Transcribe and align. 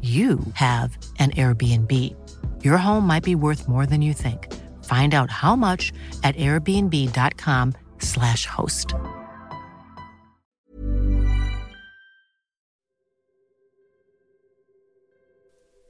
you 0.00 0.40
have 0.54 0.96
an 1.18 1.32
Airbnb. 1.32 1.92
Your 2.64 2.78
home 2.78 3.06
might 3.06 3.22
be 3.22 3.34
worth 3.34 3.68
more 3.68 3.84
than 3.84 4.00
you 4.00 4.14
think. 4.14 4.50
Find 4.84 5.12
out 5.12 5.30
how 5.30 5.54
much 5.56 5.92
at 6.24 6.34
airbnb.com/slash 6.36 8.46
host. 8.46 8.94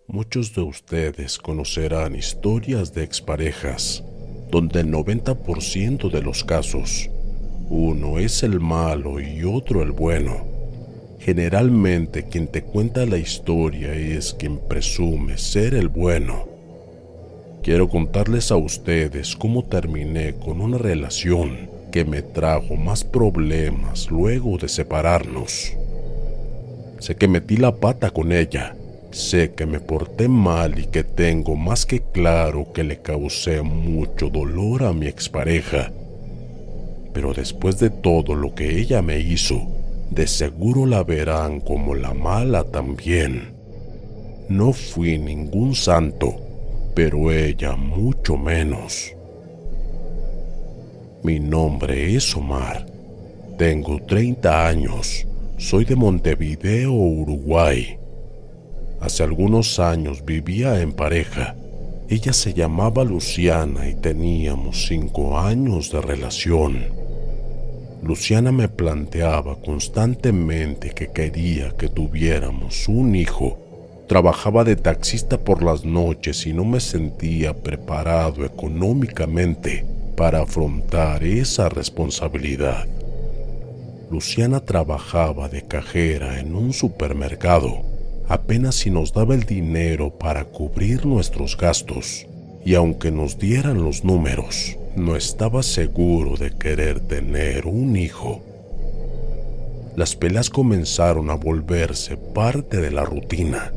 Muchos 0.08 0.52
de 0.54 0.62
ustedes 0.62 1.38
conocerán 1.38 2.16
historias 2.16 2.92
de 2.92 3.04
exparejas 3.04 4.02
donde 4.50 4.80
el 4.80 4.90
90% 4.90 6.10
de 6.10 6.22
los 6.22 6.42
casos, 6.42 7.08
uno 7.68 8.18
es 8.18 8.42
el 8.42 8.58
malo 8.58 9.20
y 9.20 9.44
otro 9.44 9.82
el 9.82 9.92
bueno. 9.92 10.49
Generalmente 11.20 12.24
quien 12.24 12.48
te 12.48 12.62
cuenta 12.62 13.04
la 13.04 13.18
historia 13.18 13.92
es 13.92 14.32
quien 14.32 14.56
presume 14.56 15.36
ser 15.36 15.74
el 15.74 15.88
bueno. 15.88 16.48
Quiero 17.62 17.90
contarles 17.90 18.50
a 18.50 18.56
ustedes 18.56 19.36
cómo 19.36 19.66
terminé 19.66 20.32
con 20.32 20.62
una 20.62 20.78
relación 20.78 21.68
que 21.92 22.06
me 22.06 22.22
trajo 22.22 22.76
más 22.76 23.04
problemas 23.04 24.10
luego 24.10 24.56
de 24.56 24.70
separarnos. 24.70 25.76
Sé 27.00 27.16
que 27.16 27.28
metí 27.28 27.58
la 27.58 27.76
pata 27.76 28.10
con 28.10 28.32
ella, 28.32 28.74
sé 29.10 29.52
que 29.52 29.66
me 29.66 29.78
porté 29.78 30.26
mal 30.26 30.78
y 30.78 30.86
que 30.86 31.04
tengo 31.04 31.54
más 31.54 31.84
que 31.84 32.00
claro 32.00 32.72
que 32.72 32.82
le 32.82 33.02
causé 33.02 33.60
mucho 33.60 34.30
dolor 34.30 34.84
a 34.84 34.94
mi 34.94 35.06
expareja. 35.06 35.92
Pero 37.12 37.34
después 37.34 37.78
de 37.78 37.90
todo 37.90 38.34
lo 38.34 38.54
que 38.54 38.78
ella 38.78 39.02
me 39.02 39.18
hizo, 39.18 39.79
de 40.10 40.26
seguro 40.26 40.86
la 40.86 41.04
verán 41.04 41.60
como 41.60 41.94
la 41.94 42.12
mala 42.14 42.64
también. 42.64 43.54
No 44.48 44.72
fui 44.72 45.18
ningún 45.18 45.74
santo, 45.74 46.34
pero 46.94 47.30
ella 47.30 47.76
mucho 47.76 48.36
menos. 48.36 49.12
Mi 51.22 51.38
nombre 51.38 52.16
es 52.16 52.34
Omar. 52.36 52.86
Tengo 53.56 54.00
30 54.02 54.66
años. 54.66 55.26
Soy 55.58 55.84
de 55.84 55.94
Montevideo, 55.94 56.92
Uruguay. 56.92 57.98
Hace 59.00 59.22
algunos 59.22 59.78
años 59.78 60.24
vivía 60.24 60.80
en 60.80 60.92
pareja. 60.92 61.54
Ella 62.08 62.32
se 62.32 62.52
llamaba 62.52 63.04
Luciana 63.04 63.88
y 63.88 63.94
teníamos 63.94 64.86
cinco 64.88 65.38
años 65.38 65.92
de 65.92 66.00
relación. 66.00 66.99
Luciana 68.02 68.50
me 68.50 68.68
planteaba 68.68 69.60
constantemente 69.60 70.90
que 70.90 71.08
quería 71.08 71.76
que 71.76 71.88
tuviéramos 71.88 72.88
un 72.88 73.14
hijo. 73.14 73.58
Trabajaba 74.08 74.64
de 74.64 74.76
taxista 74.76 75.38
por 75.38 75.62
las 75.62 75.84
noches 75.84 76.46
y 76.46 76.54
no 76.54 76.64
me 76.64 76.80
sentía 76.80 77.54
preparado 77.54 78.44
económicamente 78.44 79.84
para 80.16 80.42
afrontar 80.42 81.22
esa 81.24 81.68
responsabilidad. 81.68 82.88
Luciana 84.10 84.60
trabajaba 84.60 85.48
de 85.48 85.62
cajera 85.62 86.40
en 86.40 86.56
un 86.56 86.72
supermercado, 86.72 87.82
apenas 88.28 88.76
si 88.76 88.90
nos 88.90 89.12
daba 89.12 89.34
el 89.34 89.44
dinero 89.44 90.10
para 90.18 90.44
cubrir 90.44 91.04
nuestros 91.06 91.56
gastos, 91.56 92.26
y 92.64 92.74
aunque 92.74 93.12
nos 93.12 93.38
dieran 93.38 93.84
los 93.84 94.04
números, 94.04 94.79
no 94.96 95.16
estaba 95.16 95.62
seguro 95.62 96.36
de 96.36 96.50
querer 96.50 97.00
tener 97.00 97.66
un 97.66 97.96
hijo. 97.96 98.42
Las 99.96 100.16
peleas 100.16 100.50
comenzaron 100.50 101.30
a 101.30 101.34
volverse 101.34 102.16
parte 102.16 102.78
de 102.78 102.90
la 102.90 103.04
rutina, 103.04 103.72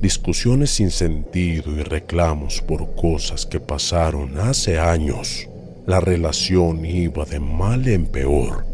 discusiones 0.00 0.70
sin 0.70 0.90
sentido 0.90 1.72
y 1.72 1.82
reclamos 1.82 2.60
por 2.60 2.94
cosas 2.94 3.46
que 3.46 3.60
pasaron 3.60 4.38
hace 4.38 4.78
años. 4.78 5.48
La 5.86 6.00
relación 6.00 6.84
iba 6.84 7.24
de 7.24 7.40
mal 7.40 7.86
en 7.88 8.06
peor, 8.06 8.64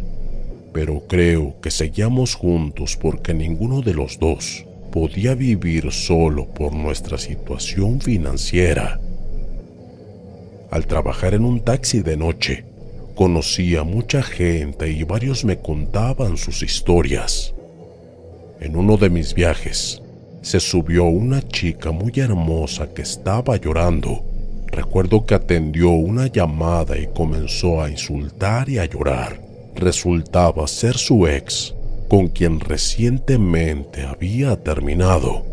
pero 0.72 1.02
creo 1.08 1.60
que 1.60 1.70
seguíamos 1.70 2.34
juntos 2.34 2.96
porque 2.96 3.34
ninguno 3.34 3.82
de 3.82 3.94
los 3.94 4.18
dos 4.18 4.64
podía 4.92 5.34
vivir 5.34 5.90
solo 5.92 6.46
por 6.46 6.72
nuestra 6.72 7.18
situación 7.18 8.00
financiera 8.00 9.00
al 10.70 10.86
trabajar 10.86 11.34
en 11.34 11.44
un 11.44 11.60
taxi 11.60 12.00
de 12.00 12.16
noche, 12.16 12.64
conocí 13.14 13.76
a 13.76 13.82
mucha 13.82 14.22
gente 14.22 14.90
y 14.90 15.02
varios 15.02 15.44
me 15.44 15.58
contaban 15.58 16.36
sus 16.36 16.62
historias. 16.62 17.54
En 18.60 18.76
uno 18.76 18.96
de 18.96 19.10
mis 19.10 19.34
viajes, 19.34 20.00
se 20.42 20.60
subió 20.60 21.04
una 21.04 21.46
chica 21.46 21.90
muy 21.90 22.12
hermosa 22.16 22.94
que 22.94 23.02
estaba 23.02 23.56
llorando. 23.56 24.24
Recuerdo 24.68 25.26
que 25.26 25.34
atendió 25.34 25.90
una 25.90 26.28
llamada 26.28 26.96
y 26.96 27.08
comenzó 27.08 27.82
a 27.82 27.90
insultar 27.90 28.68
y 28.68 28.78
a 28.78 28.84
llorar. 28.84 29.40
Resultaba 29.74 30.66
ser 30.68 30.96
su 30.96 31.26
ex, 31.26 31.74
con 32.08 32.28
quien 32.28 32.60
recientemente 32.60 34.02
había 34.02 34.56
terminado. 34.62 35.44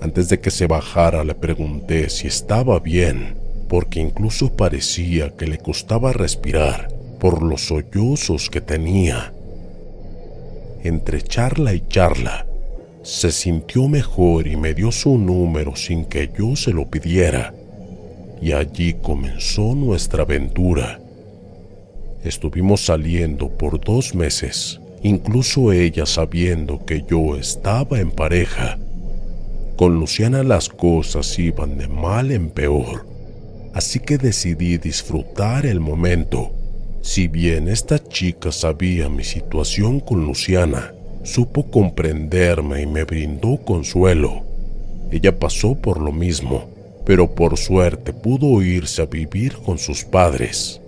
Antes 0.00 0.28
de 0.28 0.40
que 0.40 0.50
se 0.50 0.66
bajara 0.66 1.24
le 1.24 1.34
pregunté 1.34 2.10
si 2.10 2.28
estaba 2.28 2.78
bien 2.78 3.37
porque 3.68 4.00
incluso 4.00 4.50
parecía 4.54 5.30
que 5.36 5.46
le 5.46 5.58
costaba 5.58 6.12
respirar 6.12 6.88
por 7.20 7.42
los 7.42 7.62
sollozos 7.66 8.48
que 8.50 8.60
tenía. 8.60 9.32
Entre 10.82 11.20
charla 11.22 11.74
y 11.74 11.82
charla, 11.88 12.46
se 13.02 13.32
sintió 13.32 13.88
mejor 13.88 14.46
y 14.46 14.56
me 14.56 14.74
dio 14.74 14.92
su 14.92 15.18
número 15.18 15.76
sin 15.76 16.04
que 16.04 16.30
yo 16.36 16.56
se 16.56 16.72
lo 16.72 16.88
pidiera. 16.88 17.54
Y 18.40 18.52
allí 18.52 18.94
comenzó 18.94 19.74
nuestra 19.74 20.22
aventura. 20.22 21.00
Estuvimos 22.22 22.84
saliendo 22.84 23.48
por 23.48 23.80
dos 23.80 24.14
meses, 24.14 24.80
incluso 25.02 25.72
ella 25.72 26.06
sabiendo 26.06 26.84
que 26.84 27.04
yo 27.08 27.36
estaba 27.36 27.98
en 28.00 28.10
pareja. 28.10 28.78
Con 29.76 29.98
Luciana 29.98 30.42
las 30.42 30.68
cosas 30.68 31.38
iban 31.38 31.78
de 31.78 31.88
mal 31.88 32.30
en 32.30 32.50
peor, 32.50 33.06
así 33.74 34.00
que 34.00 34.18
decidí 34.18 34.78
disfrutar 34.78 35.66
el 35.66 35.80
momento. 35.80 36.52
Si 37.02 37.28
bien 37.28 37.68
esta 37.68 37.98
chica 37.98 38.52
sabía 38.52 39.08
mi 39.08 39.24
situación 39.24 40.00
con 40.00 40.24
Luciana, 40.24 40.92
supo 41.22 41.70
comprenderme 41.70 42.82
y 42.82 42.86
me 42.86 43.04
brindó 43.04 43.58
consuelo. 43.58 44.42
Ella 45.10 45.38
pasó 45.38 45.74
por 45.74 46.00
lo 46.00 46.12
mismo, 46.12 46.68
pero 47.06 47.34
por 47.34 47.56
suerte 47.56 48.12
pudo 48.12 48.62
irse 48.62 49.02
a 49.02 49.06
vivir 49.06 49.56
con 49.56 49.78
sus 49.78 50.04
padres. 50.04 50.80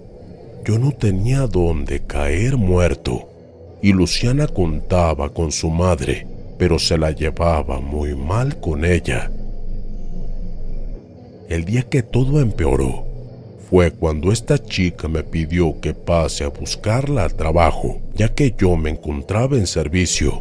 Yo 0.64 0.78
no 0.78 0.92
tenía 0.92 1.46
dónde 1.46 2.00
caer 2.00 2.56
muerto, 2.56 3.28
y 3.82 3.92
Luciana 3.92 4.46
contaba 4.46 5.32
con 5.32 5.52
su 5.52 5.70
madre, 5.70 6.26
pero 6.58 6.78
se 6.78 6.98
la 6.98 7.12
llevaba 7.12 7.80
muy 7.80 8.14
mal 8.14 8.60
con 8.60 8.84
ella. 8.84 9.30
El 11.50 11.64
día 11.64 11.82
que 11.82 12.04
todo 12.04 12.40
empeoró 12.40 13.04
fue 13.68 13.90
cuando 13.90 14.30
esta 14.30 14.56
chica 14.56 15.08
me 15.08 15.24
pidió 15.24 15.80
que 15.80 15.94
pase 15.94 16.44
a 16.44 16.48
buscarla 16.48 17.24
al 17.24 17.34
trabajo, 17.34 18.00
ya 18.14 18.28
que 18.28 18.54
yo 18.56 18.76
me 18.76 18.90
encontraba 18.90 19.56
en 19.56 19.66
servicio. 19.66 20.40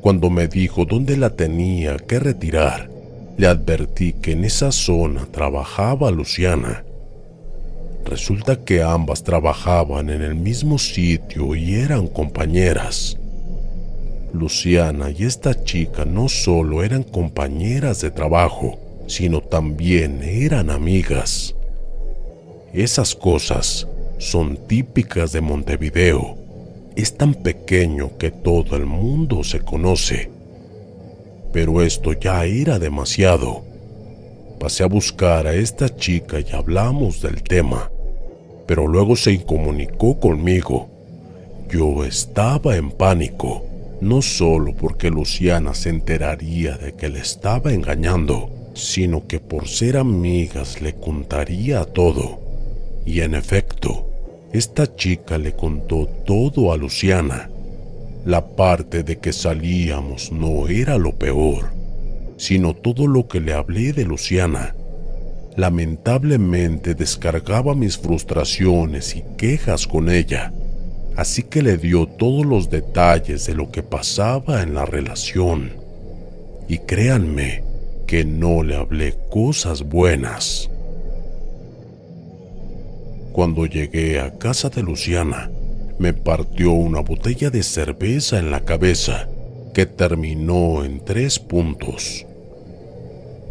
Cuando 0.00 0.30
me 0.30 0.48
dijo 0.48 0.84
dónde 0.84 1.16
la 1.16 1.30
tenía 1.30 1.96
que 1.96 2.18
retirar, 2.18 2.90
le 3.36 3.46
advertí 3.46 4.14
que 4.14 4.32
en 4.32 4.44
esa 4.44 4.72
zona 4.72 5.28
trabajaba 5.30 6.10
Luciana. 6.10 6.84
Resulta 8.04 8.64
que 8.64 8.82
ambas 8.82 9.22
trabajaban 9.22 10.10
en 10.10 10.22
el 10.22 10.34
mismo 10.34 10.78
sitio 10.78 11.54
y 11.54 11.76
eran 11.76 12.08
compañeras. 12.08 13.16
Luciana 14.32 15.10
y 15.10 15.22
esta 15.22 15.62
chica 15.62 16.04
no 16.04 16.28
solo 16.28 16.82
eran 16.82 17.04
compañeras 17.04 18.00
de 18.00 18.10
trabajo, 18.10 18.76
sino 19.08 19.40
también 19.40 20.22
eran 20.22 20.70
amigas. 20.70 21.56
Esas 22.72 23.14
cosas 23.14 23.88
son 24.18 24.56
típicas 24.68 25.32
de 25.32 25.40
Montevideo. 25.40 26.36
Es 26.94 27.16
tan 27.16 27.34
pequeño 27.34 28.16
que 28.18 28.30
todo 28.30 28.76
el 28.76 28.86
mundo 28.86 29.42
se 29.42 29.60
conoce. 29.60 30.30
Pero 31.52 31.82
esto 31.82 32.12
ya 32.12 32.44
era 32.44 32.78
demasiado. 32.78 33.62
Pasé 34.60 34.84
a 34.84 34.86
buscar 34.86 35.46
a 35.46 35.54
esta 35.54 35.88
chica 35.96 36.38
y 36.40 36.54
hablamos 36.54 37.22
del 37.22 37.42
tema, 37.42 37.90
pero 38.66 38.86
luego 38.86 39.16
se 39.16 39.32
incomunicó 39.32 40.20
conmigo. 40.20 40.88
Yo 41.70 42.04
estaba 42.04 42.76
en 42.76 42.90
pánico 42.90 43.64
no 44.00 44.22
solo 44.22 44.74
porque 44.74 45.10
Luciana 45.10 45.74
se 45.74 45.90
enteraría 45.90 46.76
de 46.76 46.94
que 46.94 47.08
le 47.08 47.20
estaba 47.20 47.72
engañando, 47.72 48.48
sino 48.78 49.26
que 49.26 49.40
por 49.40 49.68
ser 49.68 49.96
amigas 49.96 50.80
le 50.80 50.94
contaría 50.94 51.84
todo. 51.84 52.40
Y 53.04 53.20
en 53.20 53.34
efecto, 53.34 54.10
esta 54.52 54.94
chica 54.96 55.38
le 55.38 55.52
contó 55.54 56.06
todo 56.26 56.72
a 56.72 56.76
Luciana. 56.76 57.50
La 58.24 58.46
parte 58.46 59.02
de 59.02 59.18
que 59.18 59.32
salíamos 59.32 60.32
no 60.32 60.68
era 60.68 60.98
lo 60.98 61.14
peor, 61.16 61.70
sino 62.36 62.74
todo 62.74 63.06
lo 63.06 63.28
que 63.28 63.40
le 63.40 63.52
hablé 63.52 63.92
de 63.92 64.04
Luciana. 64.04 64.74
Lamentablemente 65.56 66.94
descargaba 66.94 67.74
mis 67.74 67.98
frustraciones 67.98 69.16
y 69.16 69.24
quejas 69.36 69.86
con 69.86 70.08
ella 70.08 70.52
así 71.18 71.42
que 71.42 71.62
le 71.62 71.76
dio 71.78 72.06
todos 72.06 72.46
los 72.46 72.70
detalles 72.70 73.44
de 73.44 73.54
lo 73.54 73.72
que 73.72 73.82
pasaba 73.82 74.62
en 74.62 74.72
la 74.72 74.86
relación. 74.86 75.72
Y 76.68 76.78
créanme 76.78 77.64
que 78.08 78.24
no 78.24 78.62
le 78.62 78.74
hablé 78.74 79.14
cosas 79.30 79.82
buenas. 79.82 80.70
Cuando 83.32 83.66
llegué 83.66 84.18
a 84.18 84.38
casa 84.38 84.70
de 84.70 84.82
Luciana, 84.82 85.50
me 85.98 86.14
partió 86.14 86.72
una 86.72 87.00
botella 87.00 87.50
de 87.50 87.62
cerveza 87.62 88.38
en 88.38 88.50
la 88.50 88.64
cabeza 88.64 89.28
que 89.74 89.84
terminó 89.84 90.86
en 90.86 91.04
tres 91.04 91.38
puntos. 91.38 92.24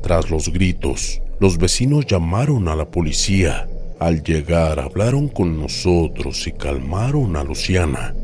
Tras 0.01 0.31
los 0.31 0.51
gritos, 0.51 1.21
los 1.39 1.59
vecinos 1.59 2.07
llamaron 2.07 2.67
a 2.67 2.75
la 2.75 2.89
policía 2.89 3.69
al 3.99 4.23
llegar 4.23 4.79
hablaron 4.79 5.27
con 5.27 5.59
nosotros 5.59 6.47
y 6.47 6.51
calmaron 6.51 7.35
a 7.35 7.43
Luciana. 7.43 8.15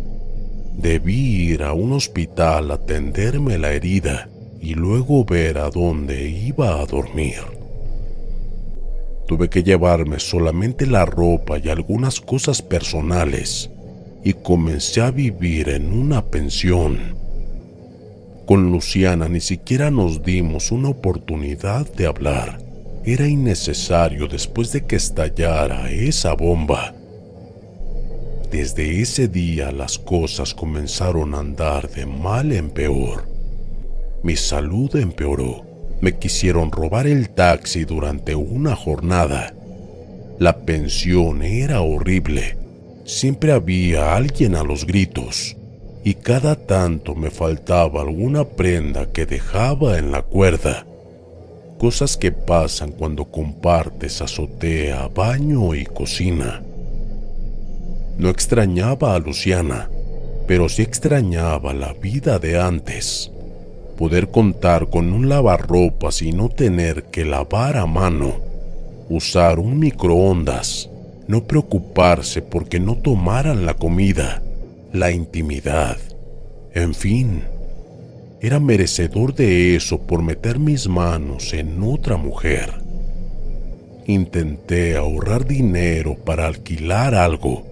Debí 0.77 1.51
ir 1.51 1.61
a 1.61 1.73
un 1.73 1.93
hospital 1.93 2.71
a 2.71 2.75
atenderme 2.75 3.59
la 3.59 3.71
herida 3.71 4.29
y 4.63 4.73
luego 4.73 5.25
ver 5.25 5.57
a 5.57 5.69
dónde 5.69 6.29
iba 6.29 6.81
a 6.81 6.85
dormir. 6.85 7.41
Tuve 9.27 9.49
que 9.49 9.61
llevarme 9.61 10.19
solamente 10.19 10.87
la 10.87 11.05
ropa 11.05 11.59
y 11.59 11.69
algunas 11.69 12.21
cosas 12.21 12.61
personales 12.61 13.69
y 14.23 14.33
comencé 14.33 15.01
a 15.01 15.11
vivir 15.11 15.69
en 15.69 15.91
una 15.91 16.25
pensión. 16.25 17.17
Con 18.45 18.71
Luciana 18.71 19.27
ni 19.27 19.41
siquiera 19.41 19.91
nos 19.91 20.23
dimos 20.23 20.71
una 20.71 20.89
oportunidad 20.89 21.85
de 21.93 22.07
hablar 22.07 22.63
era 23.05 23.27
innecesario 23.27 24.27
después 24.27 24.71
de 24.71 24.85
que 24.85 24.95
estallara 24.95 25.91
esa 25.91 26.33
bomba. 26.33 26.95
Desde 28.49 29.01
ese 29.01 29.27
día 29.27 29.73
las 29.73 29.99
cosas 29.99 30.53
comenzaron 30.53 31.35
a 31.35 31.39
andar 31.39 31.89
de 31.89 32.05
mal 32.05 32.53
en 32.53 32.69
peor. 32.69 33.32
Mi 34.23 34.35
salud 34.35 34.95
empeoró. 34.95 35.65
Me 36.01 36.17
quisieron 36.17 36.71
robar 36.71 37.07
el 37.07 37.29
taxi 37.29 37.85
durante 37.85 38.35
una 38.35 38.75
jornada. 38.75 39.53
La 40.39 40.65
pensión 40.65 41.43
era 41.43 41.81
horrible. 41.81 42.57
Siempre 43.05 43.51
había 43.51 44.15
alguien 44.15 44.55
a 44.55 44.63
los 44.63 44.85
gritos 44.87 45.55
y 46.03 46.15
cada 46.15 46.55
tanto 46.55 47.15
me 47.15 47.29
faltaba 47.29 48.01
alguna 48.01 48.43
prenda 48.43 49.11
que 49.11 49.25
dejaba 49.25 49.97
en 49.97 50.11
la 50.11 50.21
cuerda 50.21 50.85
cosas 51.83 52.15
que 52.15 52.31
pasan 52.31 52.93
cuando 52.93 53.25
compartes 53.25 54.21
azotea, 54.21 55.09
baño 55.13 55.75
y 55.75 55.83
cocina. 55.83 56.63
No 58.17 58.29
extrañaba 58.29 59.15
a 59.15 59.19
Luciana, 59.19 59.89
pero 60.47 60.69
sí 60.69 60.81
extrañaba 60.81 61.73
la 61.73 61.91
vida 61.91 62.39
de 62.39 62.57
antes. 62.57 63.32
Poder 64.03 64.31
contar 64.31 64.89
con 64.89 65.13
un 65.13 65.29
lavarropas 65.29 66.21
y 66.21 66.33
no 66.33 66.49
tener 66.49 67.05
que 67.05 67.23
lavar 67.23 67.77
a 67.77 67.85
mano. 67.85 68.33
Usar 69.07 69.59
un 69.59 69.79
microondas. 69.79 70.89
No 71.29 71.45
preocuparse 71.45 72.41
porque 72.41 72.81
no 72.81 72.97
tomaran 72.97 73.65
la 73.65 73.75
comida. 73.75 74.43
La 74.91 75.11
intimidad. 75.11 75.95
En 76.73 76.93
fin, 76.93 77.43
era 78.41 78.59
merecedor 78.59 79.35
de 79.35 79.77
eso 79.77 80.01
por 80.01 80.21
meter 80.21 80.59
mis 80.59 80.89
manos 80.89 81.53
en 81.53 81.81
otra 81.81 82.17
mujer. 82.17 82.73
Intenté 84.05 84.97
ahorrar 84.97 85.47
dinero 85.47 86.17
para 86.25 86.47
alquilar 86.47 87.15
algo, 87.15 87.63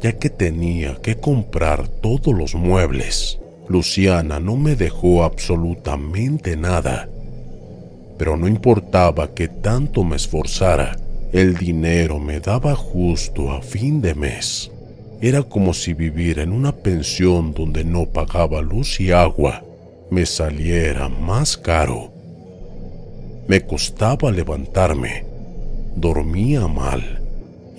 ya 0.00 0.12
que 0.12 0.30
tenía 0.30 0.94
que 1.02 1.16
comprar 1.16 1.88
todos 1.88 2.32
los 2.32 2.54
muebles. 2.54 3.40
Luciana 3.68 4.40
no 4.40 4.56
me 4.56 4.76
dejó 4.76 5.24
absolutamente 5.24 6.56
nada, 6.56 7.08
pero 8.18 8.36
no 8.36 8.46
importaba 8.46 9.34
que 9.34 9.48
tanto 9.48 10.04
me 10.04 10.16
esforzara, 10.16 10.96
el 11.32 11.56
dinero 11.56 12.20
me 12.20 12.40
daba 12.40 12.74
justo 12.74 13.50
a 13.50 13.62
fin 13.62 14.02
de 14.02 14.14
mes. 14.14 14.70
Era 15.22 15.42
como 15.42 15.72
si 15.72 15.94
viviera 15.94 16.42
en 16.42 16.52
una 16.52 16.72
pensión 16.72 17.54
donde 17.54 17.84
no 17.84 18.04
pagaba 18.04 18.60
luz 18.60 19.00
y 19.00 19.10
agua 19.10 19.64
me 20.10 20.26
saliera 20.26 21.08
más 21.08 21.56
caro. 21.56 22.12
Me 23.48 23.62
costaba 23.62 24.30
levantarme, 24.30 25.24
dormía 25.96 26.68
mal, 26.68 27.22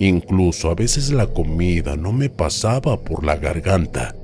incluso 0.00 0.68
a 0.70 0.74
veces 0.74 1.12
la 1.12 1.28
comida 1.28 1.96
no 1.96 2.12
me 2.12 2.28
pasaba 2.28 3.00
por 3.00 3.24
la 3.24 3.36
garganta, 3.36 4.15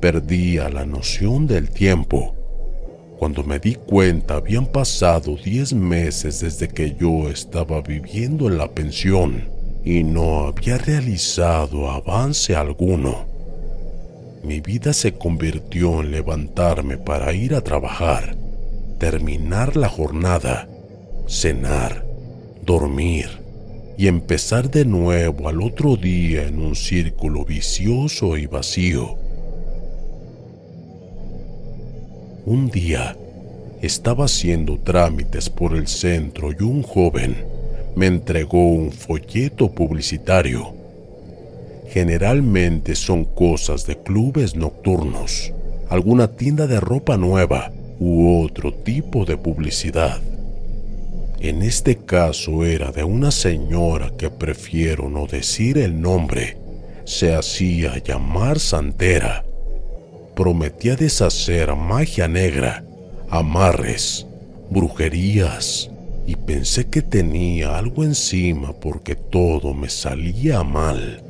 perdía 0.00 0.68
la 0.68 0.86
noción 0.86 1.46
del 1.46 1.70
tiempo. 1.70 2.34
Cuando 3.18 3.44
me 3.44 3.58
di 3.58 3.74
cuenta 3.74 4.34
habían 4.34 4.66
pasado 4.66 5.36
10 5.36 5.74
meses 5.74 6.40
desde 6.40 6.68
que 6.68 6.96
yo 6.98 7.28
estaba 7.28 7.82
viviendo 7.82 8.48
en 8.48 8.58
la 8.58 8.68
pensión 8.68 9.48
y 9.84 10.02
no 10.04 10.46
había 10.46 10.78
realizado 10.78 11.90
avance 11.90 12.56
alguno 12.56 13.30
mi 14.42 14.60
vida 14.60 14.94
se 14.94 15.12
convirtió 15.12 16.00
en 16.00 16.12
levantarme 16.12 16.96
para 16.96 17.34
ir 17.34 17.54
a 17.54 17.60
trabajar, 17.60 18.36
terminar 18.98 19.76
la 19.76 19.88
jornada, 19.88 20.66
cenar, 21.28 22.06
dormir 22.64 23.28
y 23.98 24.06
empezar 24.06 24.70
de 24.70 24.86
nuevo 24.86 25.48
al 25.48 25.60
otro 25.60 25.96
día 25.96 26.46
en 26.46 26.58
un 26.58 26.74
círculo 26.74 27.44
vicioso 27.44 28.38
y 28.38 28.46
vacío. 28.46 29.18
Un 32.46 32.70
día, 32.70 33.16
Estaba 33.82 34.26
haciendo 34.26 34.78
trámites 34.78 35.48
por 35.48 35.74
el 35.74 35.88
centro 35.88 36.50
y 36.52 36.62
un 36.62 36.82
joven 36.82 37.34
me 37.96 38.06
entregó 38.06 38.68
un 38.68 38.92
folleto 38.92 39.70
publicitario. 39.70 40.74
Generalmente 41.88 42.94
son 42.94 43.24
cosas 43.24 43.86
de 43.86 43.96
clubes 43.96 44.54
nocturnos, 44.54 45.52
alguna 45.88 46.28
tienda 46.28 46.66
de 46.66 46.78
ropa 46.78 47.16
nueva 47.16 47.72
u 47.98 48.42
otro 48.44 48.74
tipo 48.74 49.24
de 49.24 49.38
publicidad. 49.38 50.20
En 51.40 51.62
este 51.62 51.96
caso 51.96 52.66
era 52.66 52.92
de 52.92 53.02
una 53.02 53.30
señora 53.30 54.12
que 54.18 54.28
prefiero 54.28 55.08
no 55.08 55.26
decir 55.26 55.78
el 55.78 55.98
nombre. 55.98 56.58
Se 57.04 57.34
hacía 57.34 57.96
llamar 57.96 58.58
Santera. 58.58 59.42
Prometía 60.34 60.96
deshacer 60.96 61.74
magia 61.74 62.28
negra, 62.28 62.84
amarres, 63.28 64.26
brujerías, 64.70 65.90
y 66.26 66.36
pensé 66.36 66.86
que 66.86 67.02
tenía 67.02 67.76
algo 67.76 68.04
encima 68.04 68.72
porque 68.72 69.16
todo 69.16 69.74
me 69.74 69.88
salía 69.88 70.62
mal. 70.62 71.22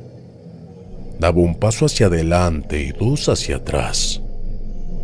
Daba 1.19 1.39
un 1.39 1.55
paso 1.55 1.85
hacia 1.85 2.07
adelante 2.07 2.81
y 2.81 2.91
dos 2.91 3.27
hacia 3.27 3.57
atrás. 3.57 4.21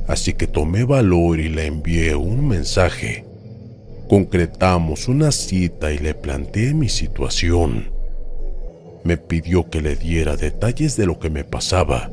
Así 0.08 0.34
que 0.34 0.48
tomé 0.48 0.84
valor 0.84 1.40
y 1.40 1.50
le 1.50 1.66
envié 1.66 2.16
un 2.16 2.48
mensaje. 2.48 3.26
Concretamos 4.08 5.08
una 5.08 5.32
cita 5.32 5.92
y 5.92 5.98
le 5.98 6.14
planteé 6.14 6.74
mi 6.74 6.90
situación. 6.90 7.92
Me 9.04 9.18
pidió 9.18 9.70
que 9.70 9.82
le 9.82 9.96
diera 9.96 10.38
detalles 10.38 10.96
de 10.96 11.06
lo 11.06 11.20
que 11.20 11.30
me 11.30 11.44
pasaba 11.44 12.10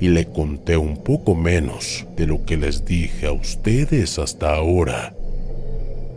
y 0.00 0.08
le 0.08 0.26
conté 0.26 0.76
un 0.76 0.96
poco 0.96 1.34
menos 1.34 2.06
de 2.16 2.26
lo 2.26 2.44
que 2.44 2.56
les 2.56 2.84
dije 2.84 3.26
a 3.26 3.32
ustedes 3.32 4.18
hasta 4.18 4.54
ahora. 4.54 5.14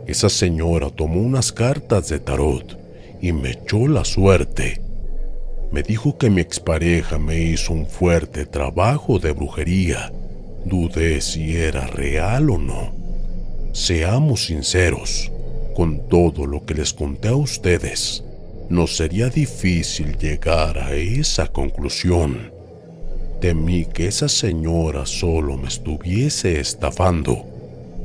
Esa 0.06 0.28
señora 0.28 0.90
tomó 0.90 1.20
unas 1.20 1.52
cartas 1.52 2.08
de 2.08 2.18
tarot 2.18 2.78
y 3.20 3.32
me 3.32 3.50
echó 3.50 3.88
la 3.88 4.04
suerte. 4.04 4.80
Me 5.72 5.82
dijo 5.82 6.16
que 6.16 6.30
mi 6.30 6.40
expareja 6.40 7.18
me 7.18 7.40
hizo 7.40 7.72
un 7.72 7.86
fuerte 7.86 8.46
trabajo 8.46 9.18
de 9.18 9.32
brujería. 9.32 10.12
Dudé 10.64 11.20
si 11.20 11.56
era 11.56 11.86
real 11.86 12.50
o 12.50 12.58
no. 12.58 12.92
Seamos 13.72 14.46
sinceros, 14.46 15.30
con 15.74 16.08
todo 16.08 16.46
lo 16.46 16.64
que 16.64 16.74
les 16.74 16.94
conté 16.94 17.28
a 17.28 17.36
ustedes, 17.36 18.24
no 18.70 18.86
sería 18.86 19.28
difícil 19.28 20.16
llegar 20.16 20.78
a 20.78 20.94
esa 20.94 21.46
conclusión. 21.48 22.55
Temí 23.40 23.84
que 23.86 24.06
esa 24.08 24.28
señora 24.28 25.06
solo 25.06 25.56
me 25.56 25.68
estuviese 25.68 26.60
estafando 26.60 27.56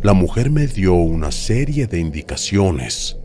la 0.04 0.14
mujer 0.14 0.50
me 0.50 0.66
dio 0.66 0.96
una 0.96 1.32
serie 1.32 1.86
de 1.86 2.00
indicaciones, 2.00 3.18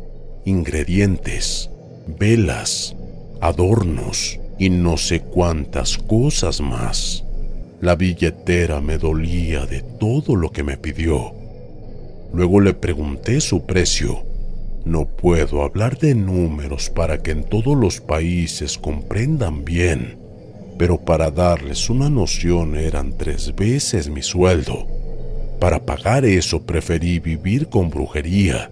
ingredientes, 0.44 1.70
velas, 2.18 2.94
adornos 3.40 4.38
y 4.58 4.68
no 4.68 4.98
sé 4.98 5.20
cuántas 5.20 5.96
cosas 5.96 6.60
más. 6.60 7.24
La 7.80 7.96
billetera 7.96 8.82
me 8.82 8.98
dolía 8.98 9.64
de 9.64 9.80
todo 9.80 10.36
lo 10.36 10.52
que 10.52 10.62
me 10.64 10.76
pidió. 10.76 11.32
Luego 12.34 12.60
le 12.60 12.74
pregunté 12.74 13.40
su 13.40 13.64
precio. 13.64 14.26
No 14.84 15.06
puedo 15.06 15.62
hablar 15.62 15.96
de 15.96 16.14
números 16.14 16.90
para 16.90 17.22
que 17.22 17.30
en 17.30 17.44
todos 17.44 17.74
los 17.74 18.02
países 18.02 18.76
comprendan 18.76 19.64
bien, 19.64 20.18
pero 20.78 20.98
para 20.98 21.30
darles 21.30 21.88
una 21.88 22.10
noción 22.10 22.76
eran 22.76 23.16
tres 23.16 23.54
veces 23.54 24.08
mi 24.08 24.22
sueldo. 24.22 24.86
Para 25.60 25.84
pagar 25.84 26.24
eso 26.24 26.62
preferí 26.62 27.18
vivir 27.18 27.68
con 27.68 27.88
brujería. 27.88 28.70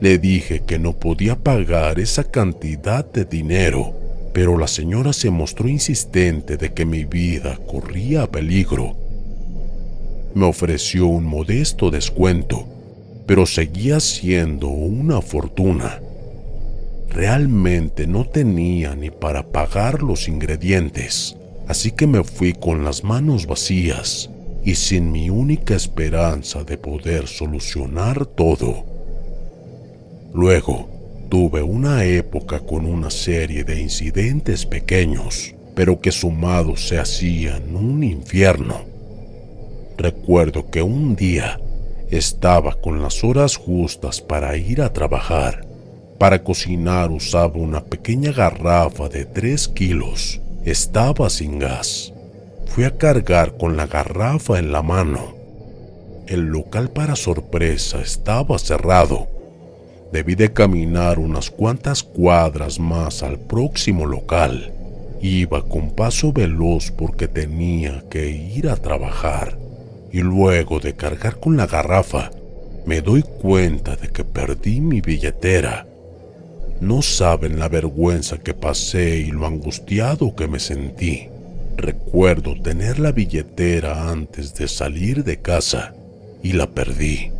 Le 0.00 0.18
dije 0.18 0.60
que 0.60 0.78
no 0.78 0.92
podía 0.92 1.36
pagar 1.36 1.98
esa 1.98 2.24
cantidad 2.24 3.04
de 3.04 3.24
dinero, 3.24 3.94
pero 4.32 4.58
la 4.58 4.68
señora 4.68 5.12
se 5.12 5.30
mostró 5.30 5.68
insistente 5.68 6.56
de 6.56 6.72
que 6.72 6.84
mi 6.84 7.04
vida 7.04 7.58
corría 7.66 8.30
peligro. 8.30 8.96
Me 10.34 10.44
ofreció 10.44 11.06
un 11.06 11.24
modesto 11.24 11.90
descuento, 11.90 12.66
pero 13.26 13.46
seguía 13.46 13.98
siendo 14.00 14.68
una 14.68 15.22
fortuna. 15.22 16.00
Realmente 17.08 18.06
no 18.06 18.26
tenía 18.26 18.94
ni 18.94 19.10
para 19.10 19.42
pagar 19.42 20.02
los 20.02 20.28
ingredientes, 20.28 21.37
así 21.68 21.92
que 21.92 22.06
me 22.06 22.24
fui 22.24 22.54
con 22.54 22.84
las 22.84 23.04
manos 23.04 23.46
vacías 23.46 24.30
y 24.64 24.74
sin 24.74 25.12
mi 25.12 25.30
única 25.30 25.74
esperanza 25.74 26.64
de 26.64 26.78
poder 26.78 27.28
solucionar 27.28 28.26
todo. 28.26 28.84
Luego, 30.34 30.88
tuve 31.28 31.62
una 31.62 32.04
época 32.04 32.60
con 32.60 32.86
una 32.86 33.10
serie 33.10 33.64
de 33.64 33.80
incidentes 33.80 34.64
pequeños, 34.64 35.54
pero 35.74 36.00
que 36.00 36.10
sumados 36.10 36.88
se 36.88 36.98
hacían 36.98 37.76
un 37.76 38.02
infierno. 38.02 38.80
Recuerdo 39.96 40.70
que 40.70 40.82
un 40.82 41.16
día 41.16 41.60
estaba 42.10 42.74
con 42.80 43.02
las 43.02 43.22
horas 43.24 43.56
justas 43.56 44.20
para 44.20 44.56
ir 44.56 44.80
a 44.80 44.92
trabajar. 44.92 45.66
Para 46.18 46.42
cocinar 46.42 47.10
usaba 47.10 47.58
una 47.58 47.84
pequeña 47.84 48.32
garrafa 48.32 49.08
de 49.08 49.24
3 49.26 49.68
kilos. 49.68 50.40
Estaba 50.68 51.30
sin 51.30 51.58
gas 51.58 52.12
fui 52.66 52.84
a 52.84 52.98
cargar 52.98 53.56
con 53.56 53.78
la 53.78 53.86
garrafa 53.86 54.58
en 54.58 54.70
la 54.70 54.82
mano. 54.82 55.34
El 56.26 56.48
local 56.48 56.90
para 56.90 57.16
sorpresa 57.16 58.02
estaba 58.02 58.58
cerrado. 58.58 59.28
Debí 60.12 60.34
de 60.34 60.52
caminar 60.52 61.18
unas 61.18 61.50
cuantas 61.50 62.02
cuadras 62.02 62.78
más 62.78 63.22
al 63.22 63.38
próximo 63.38 64.04
local. 64.04 64.74
Iba 65.22 65.66
con 65.66 65.92
paso 65.92 66.34
veloz 66.34 66.90
porque 66.90 67.28
tenía 67.28 68.04
que 68.10 68.28
ir 68.28 68.68
a 68.68 68.76
trabajar. 68.76 69.58
Y 70.12 70.20
luego 70.20 70.80
de 70.80 70.94
cargar 70.94 71.40
con 71.40 71.56
la 71.56 71.66
garrafa, 71.66 72.30
me 72.84 73.00
doy 73.00 73.22
cuenta 73.22 73.96
de 73.96 74.08
que 74.08 74.22
perdí 74.22 74.82
mi 74.82 75.00
billetera. 75.00 75.87
No 76.80 77.02
saben 77.02 77.58
la 77.58 77.68
vergüenza 77.68 78.38
que 78.38 78.54
pasé 78.54 79.18
y 79.18 79.32
lo 79.32 79.46
angustiado 79.46 80.36
que 80.36 80.46
me 80.46 80.60
sentí. 80.60 81.28
Recuerdo 81.76 82.60
tener 82.60 83.00
la 83.00 83.10
billetera 83.10 84.10
antes 84.10 84.54
de 84.54 84.68
salir 84.68 85.24
de 85.24 85.40
casa 85.40 85.94
y 86.42 86.52
la 86.52 86.68
perdí. 86.70 87.32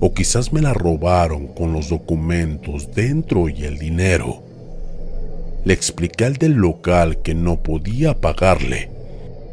O 0.00 0.14
quizás 0.14 0.52
me 0.52 0.62
la 0.62 0.72
robaron 0.72 1.48
con 1.48 1.72
los 1.72 1.90
documentos 1.90 2.94
dentro 2.94 3.48
y 3.48 3.64
el 3.64 3.78
dinero. 3.78 4.42
Le 5.64 5.74
expliqué 5.74 6.24
al 6.24 6.34
del 6.34 6.52
local 6.52 7.22
que 7.22 7.34
no 7.34 7.62
podía 7.62 8.14
pagarle. 8.14 8.90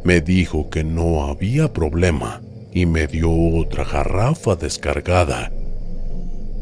Me 0.04 0.22
dijo 0.22 0.70
que 0.70 0.84
no 0.84 1.26
había 1.26 1.74
problema 1.74 2.42
y 2.74 2.86
me 2.86 3.08
dio 3.08 3.32
otra 3.32 3.84
garrafa 3.84 4.56
descargada. 4.56 5.52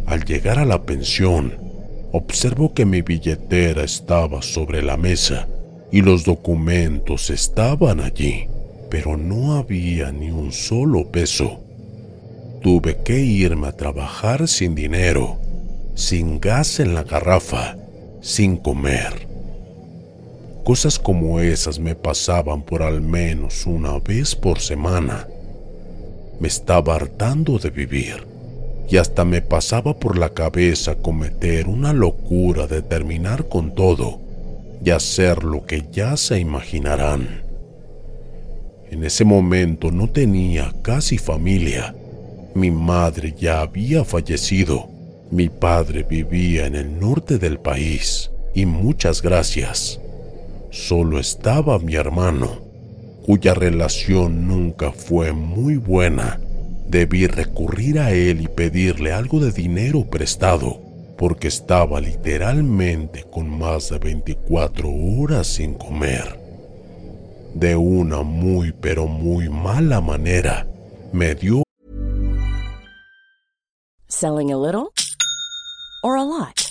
Al 0.05 0.25
llegar 0.25 0.59
a 0.59 0.65
la 0.65 0.83
pensión, 0.83 1.70
observo 2.11 2.73
que 2.73 2.85
mi 2.85 3.01
billetera 3.01 3.83
estaba 3.83 4.41
sobre 4.41 4.81
la 4.81 4.97
mesa 4.97 5.47
y 5.91 6.01
los 6.01 6.23
documentos 6.23 7.29
estaban 7.29 7.99
allí, 7.99 8.47
pero 8.89 9.17
no 9.17 9.55
había 9.55 10.11
ni 10.11 10.29
un 10.29 10.51
solo 10.51 11.09
peso. 11.09 11.59
Tuve 12.61 12.97
que 13.03 13.19
irme 13.19 13.67
a 13.67 13.71
trabajar 13.71 14.47
sin 14.47 14.75
dinero, 14.75 15.37
sin 15.95 16.39
gas 16.39 16.79
en 16.79 16.93
la 16.93 17.03
garrafa, 17.03 17.77
sin 18.21 18.57
comer. 18.57 19.27
Cosas 20.63 20.99
como 20.99 21.39
esas 21.39 21.79
me 21.79 21.95
pasaban 21.95 22.61
por 22.61 22.83
al 22.83 23.01
menos 23.01 23.65
una 23.65 23.97
vez 23.99 24.35
por 24.35 24.59
semana. 24.59 25.27
Me 26.39 26.47
estaba 26.47 26.95
hartando 26.95 27.57
de 27.57 27.71
vivir 27.71 28.30
y 28.91 28.97
hasta 28.97 29.23
me 29.23 29.41
pasaba 29.41 29.97
por 29.97 30.17
la 30.17 30.33
cabeza 30.33 30.95
cometer 30.95 31.69
una 31.69 31.93
locura 31.93 32.67
de 32.67 32.81
terminar 32.81 33.47
con 33.47 33.73
todo 33.73 34.19
y 34.83 34.89
hacer 34.89 35.45
lo 35.45 35.65
que 35.65 35.85
ya 35.93 36.17
se 36.17 36.39
imaginarán. 36.39 37.41
En 38.89 39.05
ese 39.05 39.23
momento 39.23 39.91
no 39.91 40.09
tenía 40.09 40.73
casi 40.81 41.17
familia. 41.17 41.95
Mi 42.53 42.69
madre 42.69 43.33
ya 43.39 43.61
había 43.61 44.03
fallecido. 44.03 44.89
Mi 45.31 45.47
padre 45.47 46.03
vivía 46.03 46.65
en 46.65 46.75
el 46.75 46.99
norte 46.99 47.37
del 47.37 47.59
país 47.59 48.29
y 48.53 48.65
muchas 48.65 49.21
gracias. 49.21 50.01
Solo 50.69 51.17
estaba 51.17 51.79
mi 51.79 51.95
hermano, 51.95 52.59
cuya 53.25 53.53
relación 53.53 54.49
nunca 54.49 54.91
fue 54.91 55.31
muy 55.31 55.77
buena. 55.77 56.41
Debí 56.91 57.25
recurrir 57.25 57.99
a 57.99 58.11
él 58.11 58.41
y 58.41 58.49
pedirle 58.49 59.13
algo 59.13 59.39
de 59.39 59.53
dinero 59.53 60.09
prestado 60.09 60.81
porque 61.17 61.47
estaba 61.47 62.01
literalmente 62.01 63.23
con 63.31 63.49
más 63.49 63.91
de 63.91 63.97
24 63.97 64.89
horas 64.91 65.47
sin 65.47 65.75
comer. 65.75 66.37
De 67.53 67.77
una 67.77 68.23
muy 68.23 68.73
pero 68.73 69.07
muy 69.07 69.47
mala 69.47 70.01
manera, 70.01 70.67
me 71.13 71.33
dio 71.33 71.63
Selling 74.09 74.51
a 74.51 74.57
little 74.57 74.91
or 76.03 76.17
a 76.17 76.25
lot? 76.25 76.70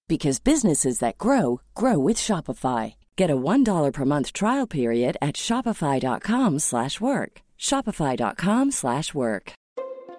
because 0.11 0.39
businesses 0.39 0.99
that 0.99 1.17
grow 1.17 1.61
grow 1.73 1.97
with 2.07 2.17
Shopify. 2.17 2.95
Get 3.15 3.29
a 3.29 3.41
$1 3.51 3.93
per 3.93 4.05
month 4.05 4.33
trial 4.33 4.67
period 4.67 5.15
at 5.21 5.35
shopify.com/work. 5.47 7.31
shopify.com/work. 7.69 9.45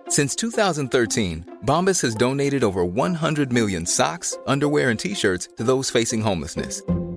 Since 0.08 0.32
2013, 0.36 1.44
Bombas 1.70 2.00
has 2.04 2.14
donated 2.14 2.62
over 2.64 2.82
100 2.84 3.48
million 3.58 3.86
socks, 3.86 4.38
underwear 4.46 4.90
and 4.90 4.98
t-shirts 4.98 5.48
to 5.56 5.62
those 5.64 5.90
facing 5.90 6.22
homelessness. 6.22 6.82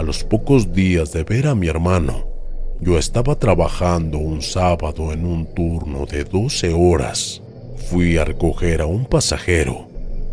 A 0.00 0.02
los 0.02 0.24
pocos 0.24 0.72
días 0.72 1.12
de 1.12 1.24
ver 1.24 1.46
a 1.46 1.54
mi 1.54 1.68
hermano, 1.68 2.26
yo 2.80 2.96
estaba 2.96 3.34
trabajando 3.38 4.16
un 4.16 4.40
sábado 4.40 5.12
en 5.12 5.26
un 5.26 5.44
turno 5.54 6.06
de 6.06 6.24
12 6.24 6.72
horas. 6.72 7.42
Fui 7.90 8.16
a 8.16 8.24
recoger 8.24 8.80
a 8.80 8.86
un 8.86 9.04
pasajero 9.04 9.88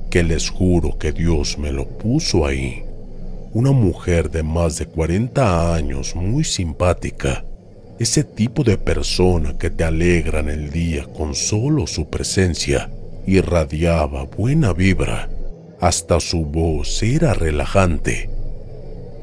que 0.09 0.23
les 0.23 0.49
juro 0.49 0.97
que 0.97 1.11
Dios 1.11 1.57
me 1.57 1.73
lo 1.73 1.85
puso 1.85 2.45
ahí. 2.45 2.85
Una 3.51 3.73
mujer 3.73 4.31
de 4.31 4.41
más 4.41 4.77
de 4.77 4.85
40 4.85 5.75
años, 5.75 6.15
muy 6.15 6.45
simpática. 6.45 7.43
Ese 7.99 8.23
tipo 8.23 8.63
de 8.63 8.77
persona 8.77 9.57
que 9.57 9.69
te 9.69 9.83
alegra 9.83 10.39
en 10.39 10.47
el 10.47 10.71
día 10.71 11.03
con 11.11 11.35
solo 11.35 11.87
su 11.87 12.09
presencia. 12.09 12.89
Irradiaba 13.25 14.23
buena 14.23 14.71
vibra. 14.71 15.29
Hasta 15.81 16.21
su 16.21 16.45
voz 16.45 17.03
era 17.03 17.33
relajante. 17.33 18.36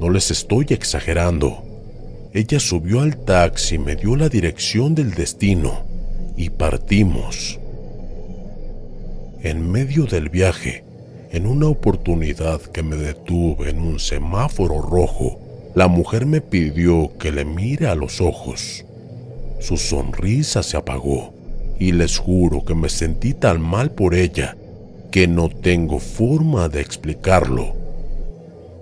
No 0.01 0.11
les 0.11 0.31
estoy 0.31 0.67
exagerando. 0.71 1.63
Ella 2.33 2.59
subió 2.59 3.01
al 3.01 3.17
taxi, 3.25 3.79
me 3.79 3.97
dio 3.97 4.17
la 4.17 4.29
dirección 4.29 4.95
del 4.95 5.15
destino 5.15 5.85
y 6.37 6.51
partimos. 6.51 7.61
En 9.43 9.71
medio 9.71 10.07
del 10.07 10.31
viaje, 10.31 10.85
en 11.31 11.47
una 11.47 11.69
oportunidad 11.69 12.61
que 12.61 12.83
me 12.83 12.97
detuve 12.97 13.71
en 13.71 13.81
un 13.81 13.99
semáforo 13.99 14.81
rojo, 14.81 15.39
la 15.75 15.89
mujer 15.89 16.27
me 16.27 16.41
pidió 16.41 17.13
que 17.19 17.33
le 17.33 17.45
mire 17.45 17.89
a 17.89 17.95
los 17.95 18.21
ojos. 18.21 18.85
Su 19.61 19.77
sonrisa 19.77 20.63
se 20.63 20.77
apagó 20.77 21.35
y 21.79 21.93
les 21.93 22.19
juro 22.19 22.65
que 22.65 22.75
me 22.75 22.89
sentí 22.89 23.35
tan 23.35 23.61
mal 23.61 23.91
por 23.91 24.15
ella 24.15 24.57
que 25.11 25.27
no 25.29 25.49
tengo 25.49 25.99
forma 25.99 26.69
de 26.69 26.81
explicarlo. 26.81 27.84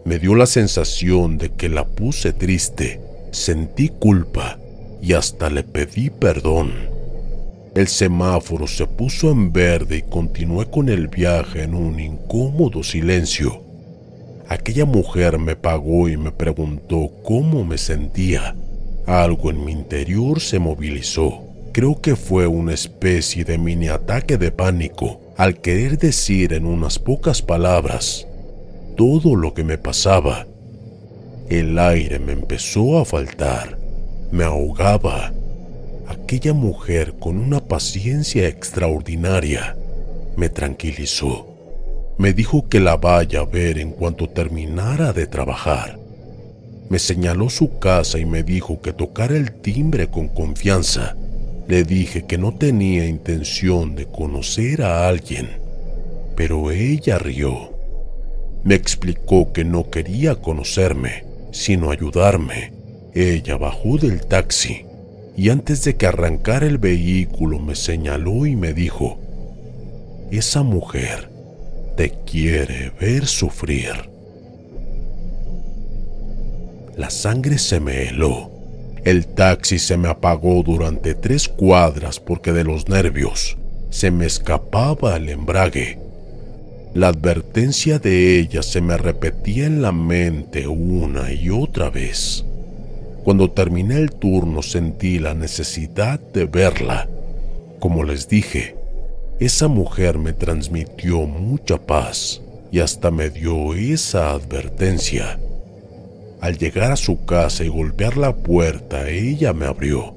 Me 0.04 0.18
dio 0.18 0.34
la 0.34 0.46
sensación 0.46 1.38
de 1.38 1.50
que 1.50 1.68
la 1.68 1.86
puse 1.86 2.32
triste, 2.32 3.00
sentí 3.30 3.88
culpa 3.88 4.58
y 5.00 5.12
hasta 5.12 5.48
le 5.48 5.62
pedí 5.62 6.10
perdón. 6.10 6.72
El 7.76 7.86
semáforo 7.86 8.66
se 8.66 8.86
puso 8.88 9.30
en 9.30 9.52
verde 9.52 9.98
y 9.98 10.02
continué 10.02 10.68
con 10.68 10.88
el 10.88 11.06
viaje 11.06 11.62
en 11.62 11.74
un 11.74 12.00
incómodo 12.00 12.82
silencio. 12.82 13.62
Aquella 14.48 14.86
mujer 14.86 15.38
me 15.38 15.54
pagó 15.54 16.08
y 16.08 16.16
me 16.16 16.32
preguntó 16.32 17.12
cómo 17.22 17.64
me 17.64 17.78
sentía. 17.78 18.56
Algo 19.06 19.50
en 19.50 19.64
mi 19.64 19.70
interior 19.70 20.40
se 20.40 20.58
movilizó. 20.58 21.44
Creo 21.72 22.00
que 22.00 22.16
fue 22.16 22.48
una 22.48 22.74
especie 22.74 23.44
de 23.44 23.56
mini 23.56 23.88
ataque 23.88 24.36
de 24.36 24.50
pánico 24.50 25.20
al 25.36 25.60
querer 25.60 25.96
decir 25.96 26.52
en 26.52 26.66
unas 26.66 26.98
pocas 26.98 27.40
palabras 27.40 28.26
todo 28.96 29.36
lo 29.36 29.54
que 29.54 29.64
me 29.64 29.78
pasaba. 29.78 30.46
El 31.48 31.78
aire 31.78 32.18
me 32.18 32.32
empezó 32.32 32.98
a 32.98 33.04
faltar, 33.04 33.78
me 34.30 34.44
ahogaba 34.44 35.32
aquella 36.06 36.52
mujer 36.52 37.14
con 37.18 37.38
una 37.38 37.60
paciencia 37.60 38.48
extraordinaria 38.48 39.76
me 40.36 40.48
tranquilizó. 40.48 41.46
Me 42.18 42.32
dijo 42.32 42.68
que 42.68 42.80
la 42.80 42.96
vaya 42.96 43.40
a 43.40 43.44
ver 43.44 43.78
en 43.78 43.90
cuanto 43.90 44.28
terminara 44.28 45.12
de 45.12 45.26
trabajar. 45.26 45.98
Me 46.88 46.98
señaló 46.98 47.48
su 47.48 47.78
casa 47.78 48.18
y 48.18 48.26
me 48.26 48.42
dijo 48.42 48.80
que 48.80 48.92
tocara 48.92 49.36
el 49.36 49.52
timbre 49.52 50.08
con 50.08 50.28
confianza. 50.28 51.16
Le 51.68 51.84
dije 51.84 52.26
que 52.26 52.38
no 52.38 52.54
tenía 52.54 53.06
intención 53.06 53.94
de 53.94 54.06
conocer 54.06 54.82
a 54.82 55.08
alguien, 55.08 55.48
pero 56.36 56.70
ella 56.70 57.18
rió. 57.18 57.71
Me 58.64 58.74
explicó 58.74 59.52
que 59.52 59.64
no 59.64 59.90
quería 59.90 60.36
conocerme, 60.36 61.24
sino 61.50 61.90
ayudarme. 61.90 62.72
Ella 63.14 63.56
bajó 63.56 63.98
del 63.98 64.24
taxi 64.26 64.86
y 65.36 65.48
antes 65.48 65.84
de 65.84 65.96
que 65.96 66.06
arrancara 66.06 66.66
el 66.66 66.78
vehículo 66.78 67.58
me 67.58 67.74
señaló 67.74 68.46
y 68.46 68.56
me 68.56 68.72
dijo, 68.72 69.18
esa 70.30 70.62
mujer 70.62 71.30
te 71.96 72.10
quiere 72.24 72.90
ver 73.00 73.26
sufrir. 73.26 74.10
La 76.96 77.10
sangre 77.10 77.58
se 77.58 77.80
me 77.80 78.08
heló. 78.08 78.50
El 79.04 79.26
taxi 79.26 79.78
se 79.78 79.96
me 79.96 80.08
apagó 80.08 80.62
durante 80.62 81.14
tres 81.14 81.48
cuadras 81.48 82.20
porque 82.20 82.52
de 82.52 82.64
los 82.64 82.88
nervios 82.88 83.56
se 83.90 84.10
me 84.10 84.26
escapaba 84.26 85.16
el 85.16 85.28
embrague. 85.28 85.98
La 86.94 87.08
advertencia 87.08 87.98
de 87.98 88.38
ella 88.38 88.62
se 88.62 88.82
me 88.82 88.98
repetía 88.98 89.64
en 89.64 89.80
la 89.80 89.92
mente 89.92 90.68
una 90.68 91.32
y 91.32 91.48
otra 91.48 91.88
vez. 91.88 92.44
Cuando 93.24 93.50
terminé 93.50 93.96
el 93.96 94.10
turno 94.10 94.60
sentí 94.60 95.18
la 95.18 95.32
necesidad 95.32 96.20
de 96.20 96.44
verla. 96.44 97.08
Como 97.80 98.04
les 98.04 98.28
dije, 98.28 98.76
esa 99.40 99.68
mujer 99.68 100.18
me 100.18 100.34
transmitió 100.34 101.22
mucha 101.22 101.78
paz 101.78 102.42
y 102.70 102.80
hasta 102.80 103.10
me 103.10 103.30
dio 103.30 103.72
esa 103.72 104.30
advertencia. 104.32 105.40
Al 106.42 106.58
llegar 106.58 106.92
a 106.92 106.96
su 106.96 107.24
casa 107.24 107.64
y 107.64 107.68
golpear 107.68 108.18
la 108.18 108.36
puerta, 108.36 109.08
ella 109.08 109.54
me 109.54 109.64
abrió. 109.64 110.14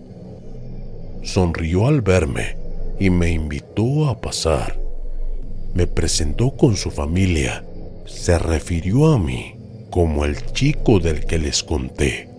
Sonrió 1.24 1.88
al 1.88 2.02
verme 2.02 2.58
y 3.00 3.10
me 3.12 3.30
invitó 3.30 4.10
a 4.10 4.20
pasar. 4.20 4.85
Me 5.76 5.88
presentó 5.88 6.52
con 6.52 6.78
su 6.78 6.90
familia. 6.90 7.66
Se 8.06 8.40
refirió 8.40 9.08
a 9.08 9.20
mí 9.20 9.56
como 9.90 10.24
el 10.24 10.38
chico 10.54 11.00
del 11.00 11.26
que 11.26 11.38
les 11.38 11.64
conté. 11.64 12.30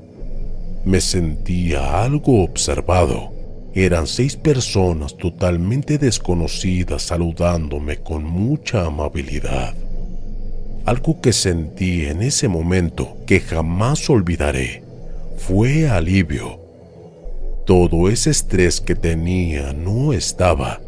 Me 0.86 1.02
sentía 1.02 2.02
algo 2.02 2.42
observado. 2.42 3.32
Eran 3.74 4.06
seis 4.06 4.36
personas 4.36 5.18
totalmente 5.18 5.98
desconocidas 5.98 7.02
saludándome 7.02 7.98
con 7.98 8.24
mucha 8.24 8.86
amabilidad. 8.86 9.74
Algo 10.86 11.20
que 11.20 11.34
sentí 11.34 12.06
en 12.06 12.22
ese 12.22 12.48
momento 12.48 13.18
que 13.26 13.40
jamás 13.40 14.08
olvidaré 14.08 14.82
fue 15.36 15.90
alivio. 15.90 16.58
Todo 17.66 18.08
ese 18.08 18.30
estrés 18.30 18.80
que 18.80 18.94
tenía 18.94 19.74
no 19.74 20.14
estaba. 20.14 20.80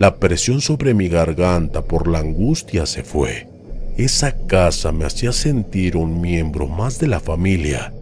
La 0.00 0.16
presión 0.16 0.62
sobre 0.62 0.94
mi 0.94 1.08
garganta 1.08 1.82
por 1.82 2.08
la 2.08 2.20
angustia 2.20 2.86
se 2.86 3.02
fue. 3.02 3.48
Esa 3.98 4.34
casa 4.46 4.92
me 4.92 5.04
hacía 5.04 5.30
sentir 5.30 5.94
un 5.94 6.22
miembro 6.22 6.66
más 6.66 6.98
de 6.98 7.06
la 7.06 7.20
familia 7.20 7.92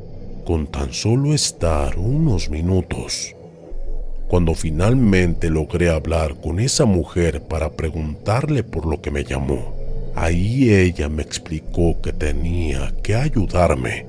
con 0.47 0.69
tan 0.69 0.93
solo 0.93 1.35
estar 1.35 1.99
unos 1.99 2.51
minutos. 2.51 3.35
Cuando 4.29 4.55
finalmente 4.55 5.51
logré 5.51 5.91
hablar 5.91 6.37
con 6.41 6.61
esa 6.61 6.85
mujer 6.85 7.43
para 7.43 7.73
preguntarle 7.73 8.63
por 8.63 8.87
lo 8.87 9.03
que 9.03 9.11
me 9.11 9.25
llamó, 9.25 9.75
ahí 10.15 10.73
ella 10.73 11.09
me 11.09 11.25
explicó 11.25 12.01
que 12.01 12.13
tenía 12.13 12.95
que 13.03 13.17
ayudarme. 13.17 14.07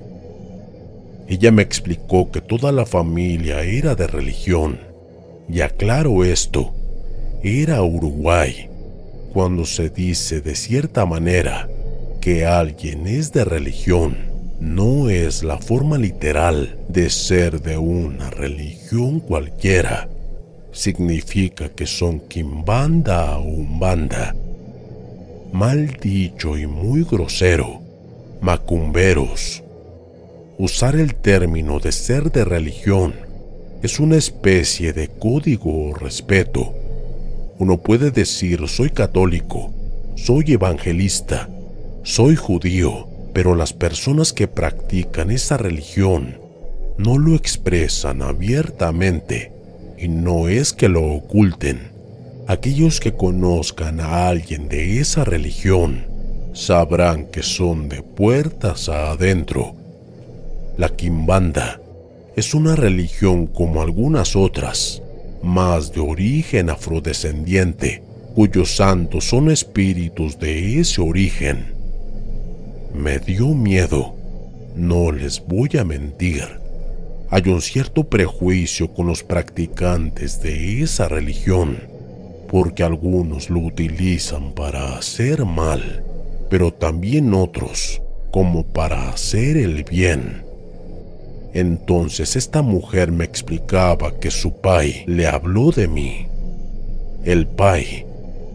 Ella 1.27 1.51
me 1.51 1.63
explicó 1.63 2.29
que 2.29 2.41
toda 2.41 2.71
la 2.71 2.85
familia 2.85 3.63
era 3.63 3.95
de 3.95 4.05
religión. 4.05 4.79
Y 5.51 5.61
aclaro 5.61 6.23
esto, 6.23 6.75
era 7.43 7.81
Uruguay. 7.83 8.69
Cuando 9.33 9.65
se 9.65 9.89
dice 9.89 10.41
de 10.41 10.55
cierta 10.55 11.05
manera 11.05 11.69
que 12.19 12.45
alguien 12.45 13.07
es 13.07 13.31
de 13.31 13.45
religión, 13.45 14.17
no 14.59 15.09
es 15.09 15.43
la 15.43 15.57
forma 15.57 15.97
literal 15.97 16.77
de 16.89 17.09
ser 17.09 17.61
de 17.61 17.77
una 17.77 18.29
religión 18.29 19.19
cualquiera. 19.21 20.09
Significa 20.71 21.69
que 21.69 21.85
son 21.85 22.19
quimbanda 22.19 23.37
o 23.37 23.43
umbanda. 23.43 24.35
Mal 25.53 25.97
dicho 26.01 26.57
y 26.57 26.67
muy 26.67 27.03
grosero, 27.03 27.79
macumberos. 28.41 29.63
Usar 30.57 30.95
el 30.97 31.15
término 31.15 31.79
de 31.79 31.93
ser 31.93 32.31
de 32.31 32.43
religión 32.43 33.13
es 33.81 33.99
una 33.99 34.17
especie 34.17 34.91
de 34.91 35.07
código 35.07 35.89
o 35.89 35.93
respeto. 35.93 36.73
Uno 37.59 37.77
puede 37.77 38.11
decir 38.11 38.65
soy 38.69 38.89
católico, 38.89 39.73
soy 40.15 40.53
evangelista, 40.53 41.49
soy 42.03 42.37
judío, 42.37 43.09
pero 43.33 43.53
las 43.53 43.73
personas 43.73 44.31
que 44.31 44.47
practican 44.47 45.29
esa 45.29 45.57
religión 45.57 46.37
no 46.97 47.17
lo 47.17 47.35
expresan 47.35 48.21
abiertamente 48.21 49.51
y 49.97 50.07
no 50.07 50.47
es 50.47 50.71
que 50.71 50.87
lo 50.87 51.03
oculten. 51.03 51.91
Aquellos 52.47 53.01
que 53.01 53.11
conozcan 53.11 53.99
a 53.99 54.29
alguien 54.29 54.69
de 54.69 55.01
esa 55.01 55.25
religión 55.25 56.05
sabrán 56.53 57.25
que 57.25 57.43
son 57.43 57.89
de 57.89 58.01
puertas 58.01 58.87
adentro. 58.87 59.75
La 60.77 60.87
quimbanda 60.87 61.81
es 62.37 62.53
una 62.53 62.77
religión 62.77 63.47
como 63.47 63.81
algunas 63.81 64.37
otras, 64.37 65.01
más 65.41 65.93
de 65.93 65.99
origen 66.01 66.69
afrodescendiente, 66.69 68.03
cuyos 68.35 68.75
santos 68.75 69.25
son 69.25 69.49
espíritus 69.49 70.39
de 70.39 70.79
ese 70.79 71.01
origen. 71.01 71.73
Me 72.93 73.19
dio 73.19 73.47
miedo, 73.49 74.15
no 74.75 75.11
les 75.11 75.45
voy 75.45 75.69
a 75.79 75.83
mentir. 75.83 76.43
Hay 77.29 77.43
un 77.47 77.61
cierto 77.61 78.05
prejuicio 78.05 78.93
con 78.93 79.07
los 79.07 79.23
practicantes 79.23 80.41
de 80.41 80.81
esa 80.81 81.07
religión, 81.07 81.77
porque 82.49 82.83
algunos 82.83 83.49
lo 83.49 83.59
utilizan 83.59 84.53
para 84.53 84.97
hacer 84.97 85.45
mal, 85.45 86.03
pero 86.49 86.73
también 86.73 87.33
otros 87.33 88.01
como 88.31 88.65
para 88.65 89.09
hacer 89.09 89.57
el 89.57 89.83
bien. 89.83 90.48
Entonces 91.53 92.35
esta 92.35 92.61
mujer 92.61 93.11
me 93.11 93.25
explicaba 93.25 94.19
que 94.19 94.31
su 94.31 94.61
pai 94.61 95.03
le 95.07 95.27
habló 95.27 95.71
de 95.71 95.87
mí. 95.87 96.27
El 97.23 97.47
pai 97.47 98.05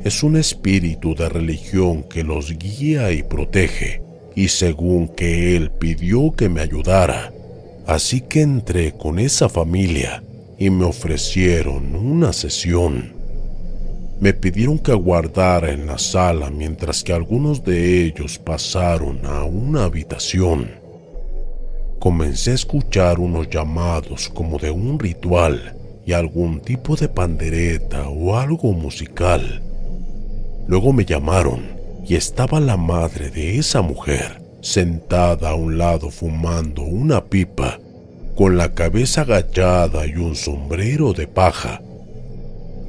es 0.04 0.22
un 0.22 0.36
espíritu 0.36 1.14
de 1.14 1.28
religión 1.28 2.04
que 2.04 2.22
los 2.22 2.56
guía 2.56 3.10
y 3.12 3.22
protege 3.22 4.02
y 4.34 4.48
según 4.48 5.08
que 5.08 5.56
él 5.56 5.70
pidió 5.70 6.32
que 6.32 6.48
me 6.48 6.60
ayudara, 6.60 7.32
así 7.86 8.20
que 8.20 8.42
entré 8.42 8.92
con 8.92 9.18
esa 9.18 9.48
familia 9.48 10.22
y 10.58 10.70
me 10.70 10.84
ofrecieron 10.84 11.94
una 11.94 12.32
sesión. 12.32 13.12
Me 14.20 14.32
pidieron 14.32 14.78
que 14.78 14.92
aguardara 14.92 15.72
en 15.72 15.86
la 15.86 15.98
sala 15.98 16.50
mientras 16.50 17.02
que 17.02 17.12
algunos 17.12 17.64
de 17.64 18.04
ellos 18.04 18.38
pasaron 18.38 19.20
a 19.24 19.44
una 19.44 19.84
habitación. 19.84 20.83
Comencé 22.04 22.50
a 22.50 22.54
escuchar 22.56 23.18
unos 23.18 23.48
llamados 23.48 24.28
como 24.28 24.58
de 24.58 24.70
un 24.70 24.98
ritual 24.98 25.74
y 26.04 26.12
algún 26.12 26.60
tipo 26.60 26.96
de 26.96 27.08
pandereta 27.08 28.10
o 28.10 28.36
algo 28.36 28.74
musical. 28.74 29.62
Luego 30.66 30.92
me 30.92 31.06
llamaron 31.06 31.62
y 32.06 32.16
estaba 32.16 32.60
la 32.60 32.76
madre 32.76 33.30
de 33.30 33.56
esa 33.58 33.80
mujer 33.80 34.42
sentada 34.60 35.48
a 35.48 35.54
un 35.54 35.78
lado 35.78 36.10
fumando 36.10 36.82
una 36.82 37.24
pipa, 37.24 37.80
con 38.36 38.58
la 38.58 38.74
cabeza 38.74 39.22
agachada 39.22 40.06
y 40.06 40.16
un 40.16 40.36
sombrero 40.36 41.14
de 41.14 41.26
paja. 41.26 41.80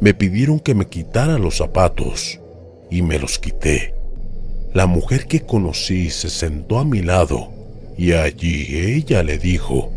Me 0.02 0.14
pidieron 0.14 0.60
que 0.60 0.76
me 0.76 0.88
quitara 0.88 1.38
los 1.38 1.56
zapatos 1.56 2.42
y 2.92 3.02
me 3.02 3.18
los 3.18 3.40
quité. 3.40 3.94
La 4.74 4.88
mujer 4.88 5.26
que 5.26 5.40
conocí 5.40 6.10
se 6.10 6.30
sentó 6.30 6.80
a 6.80 6.84
mi 6.84 7.02
lado 7.02 7.55
y 7.98 8.14
allí 8.14 8.76
ella 8.76 9.24
le 9.24 9.38
dijo, 9.38 9.92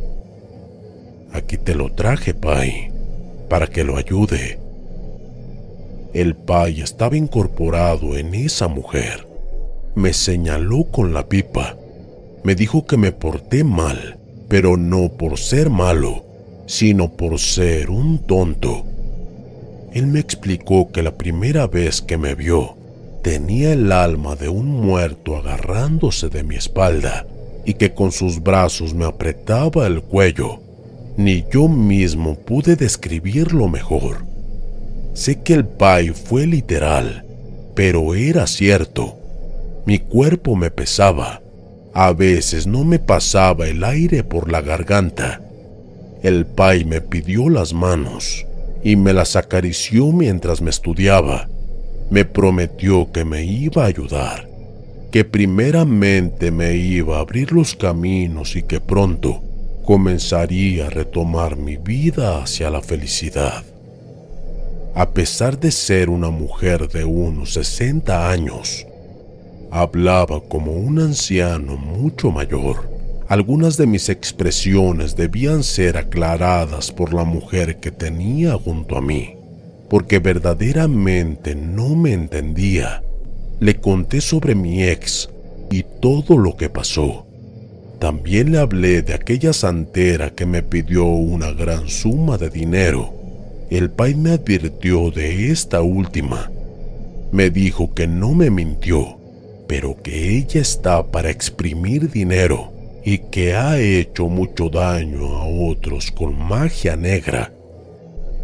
Aquí 1.32 1.56
te 1.58 1.74
lo 1.74 1.92
traje, 1.92 2.32
Pai, 2.32 2.90
para 3.48 3.66
que 3.66 3.84
lo 3.84 3.96
ayude. 3.96 4.58
El 6.14 6.34
Pai 6.34 6.80
estaba 6.80 7.16
incorporado 7.16 8.16
en 8.16 8.34
esa 8.34 8.66
mujer. 8.66 9.26
Me 9.94 10.12
señaló 10.12 10.84
con 10.84 11.12
la 11.12 11.28
pipa. 11.28 11.76
Me 12.44 12.54
dijo 12.54 12.86
que 12.86 12.96
me 12.96 13.12
porté 13.12 13.62
mal, 13.62 14.18
pero 14.48 14.76
no 14.76 15.10
por 15.10 15.38
ser 15.38 15.68
malo, 15.68 16.24
sino 16.66 17.12
por 17.12 17.38
ser 17.38 17.90
un 17.90 18.18
tonto. 18.20 18.84
Él 19.92 20.06
me 20.06 20.20
explicó 20.20 20.90
que 20.90 21.02
la 21.02 21.16
primera 21.18 21.66
vez 21.66 22.00
que 22.00 22.16
me 22.16 22.34
vio, 22.34 22.76
tenía 23.22 23.72
el 23.72 23.92
alma 23.92 24.34
de 24.34 24.48
un 24.48 24.66
muerto 24.66 25.36
agarrándose 25.36 26.28
de 26.30 26.42
mi 26.42 26.56
espalda 26.56 27.26
y 27.68 27.74
que 27.74 27.92
con 27.92 28.12
sus 28.12 28.42
brazos 28.42 28.94
me 28.94 29.04
apretaba 29.04 29.86
el 29.86 30.00
cuello. 30.00 30.58
Ni 31.18 31.44
yo 31.52 31.68
mismo 31.68 32.34
pude 32.34 32.76
describirlo 32.76 33.68
mejor. 33.68 34.24
Sé 35.12 35.42
que 35.42 35.52
el 35.52 35.66
pay 35.66 36.08
fue 36.08 36.46
literal, 36.46 37.26
pero 37.74 38.14
era 38.14 38.46
cierto. 38.46 39.18
Mi 39.84 39.98
cuerpo 39.98 40.56
me 40.56 40.70
pesaba. 40.70 41.42
A 41.92 42.14
veces 42.14 42.66
no 42.66 42.84
me 42.84 42.98
pasaba 42.98 43.68
el 43.68 43.84
aire 43.84 44.24
por 44.24 44.50
la 44.50 44.62
garganta. 44.62 45.42
El 46.22 46.46
pay 46.46 46.86
me 46.86 47.02
pidió 47.02 47.50
las 47.50 47.74
manos 47.74 48.46
y 48.82 48.96
me 48.96 49.12
las 49.12 49.36
acarició 49.36 50.10
mientras 50.10 50.62
me 50.62 50.70
estudiaba. 50.70 51.50
Me 52.08 52.24
prometió 52.24 53.12
que 53.12 53.26
me 53.26 53.44
iba 53.44 53.82
a 53.82 53.88
ayudar, 53.88 54.47
que 55.18 55.24
primeramente 55.24 56.52
me 56.52 56.76
iba 56.76 57.16
a 57.16 57.22
abrir 57.22 57.50
los 57.50 57.74
caminos 57.74 58.54
y 58.54 58.62
que 58.62 58.78
pronto 58.78 59.42
comenzaría 59.84 60.86
a 60.86 60.90
retomar 60.90 61.56
mi 61.56 61.76
vida 61.76 62.40
hacia 62.40 62.70
la 62.70 62.80
felicidad. 62.80 63.64
A 64.94 65.10
pesar 65.10 65.58
de 65.58 65.72
ser 65.72 66.08
una 66.08 66.30
mujer 66.30 66.86
de 66.86 67.04
unos 67.04 67.54
60 67.54 68.30
años, 68.30 68.86
hablaba 69.72 70.40
como 70.40 70.74
un 70.74 71.00
anciano 71.00 71.76
mucho 71.76 72.30
mayor. 72.30 72.88
Algunas 73.26 73.76
de 73.76 73.88
mis 73.88 74.10
expresiones 74.10 75.16
debían 75.16 75.64
ser 75.64 75.96
aclaradas 75.96 76.92
por 76.92 77.12
la 77.12 77.24
mujer 77.24 77.80
que 77.80 77.90
tenía 77.90 78.54
junto 78.54 78.96
a 78.96 79.00
mí, 79.00 79.34
porque 79.90 80.20
verdaderamente 80.20 81.56
no 81.56 81.96
me 81.96 82.12
entendía. 82.12 83.02
Le 83.60 83.76
conté 83.80 84.20
sobre 84.20 84.54
mi 84.54 84.82
ex 84.82 85.30
y 85.70 85.84
todo 86.00 86.36
lo 86.38 86.56
que 86.56 86.68
pasó. 86.68 87.26
También 87.98 88.52
le 88.52 88.58
hablé 88.58 89.02
de 89.02 89.14
aquella 89.14 89.52
santera 89.52 90.30
que 90.30 90.46
me 90.46 90.62
pidió 90.62 91.04
una 91.04 91.52
gran 91.52 91.88
suma 91.88 92.38
de 92.38 92.50
dinero 92.50 93.18
el 93.70 93.90
pai 93.90 94.14
me 94.14 94.30
advirtió 94.30 95.10
de 95.10 95.50
esta 95.50 95.82
última. 95.82 96.50
Me 97.32 97.50
dijo 97.50 97.92
que 97.92 98.06
no 98.06 98.32
me 98.32 98.50
mintió, 98.50 99.18
pero 99.66 100.02
que 100.02 100.38
ella 100.38 100.62
está 100.62 101.06
para 101.06 101.28
exprimir 101.28 102.10
dinero 102.10 102.72
y 103.04 103.18
que 103.18 103.54
ha 103.54 103.78
hecho 103.78 104.28
mucho 104.28 104.70
daño 104.70 105.36
a 105.36 105.46
otros 105.46 106.10
con 106.10 106.38
magia 106.38 106.96
negra. 106.96 107.52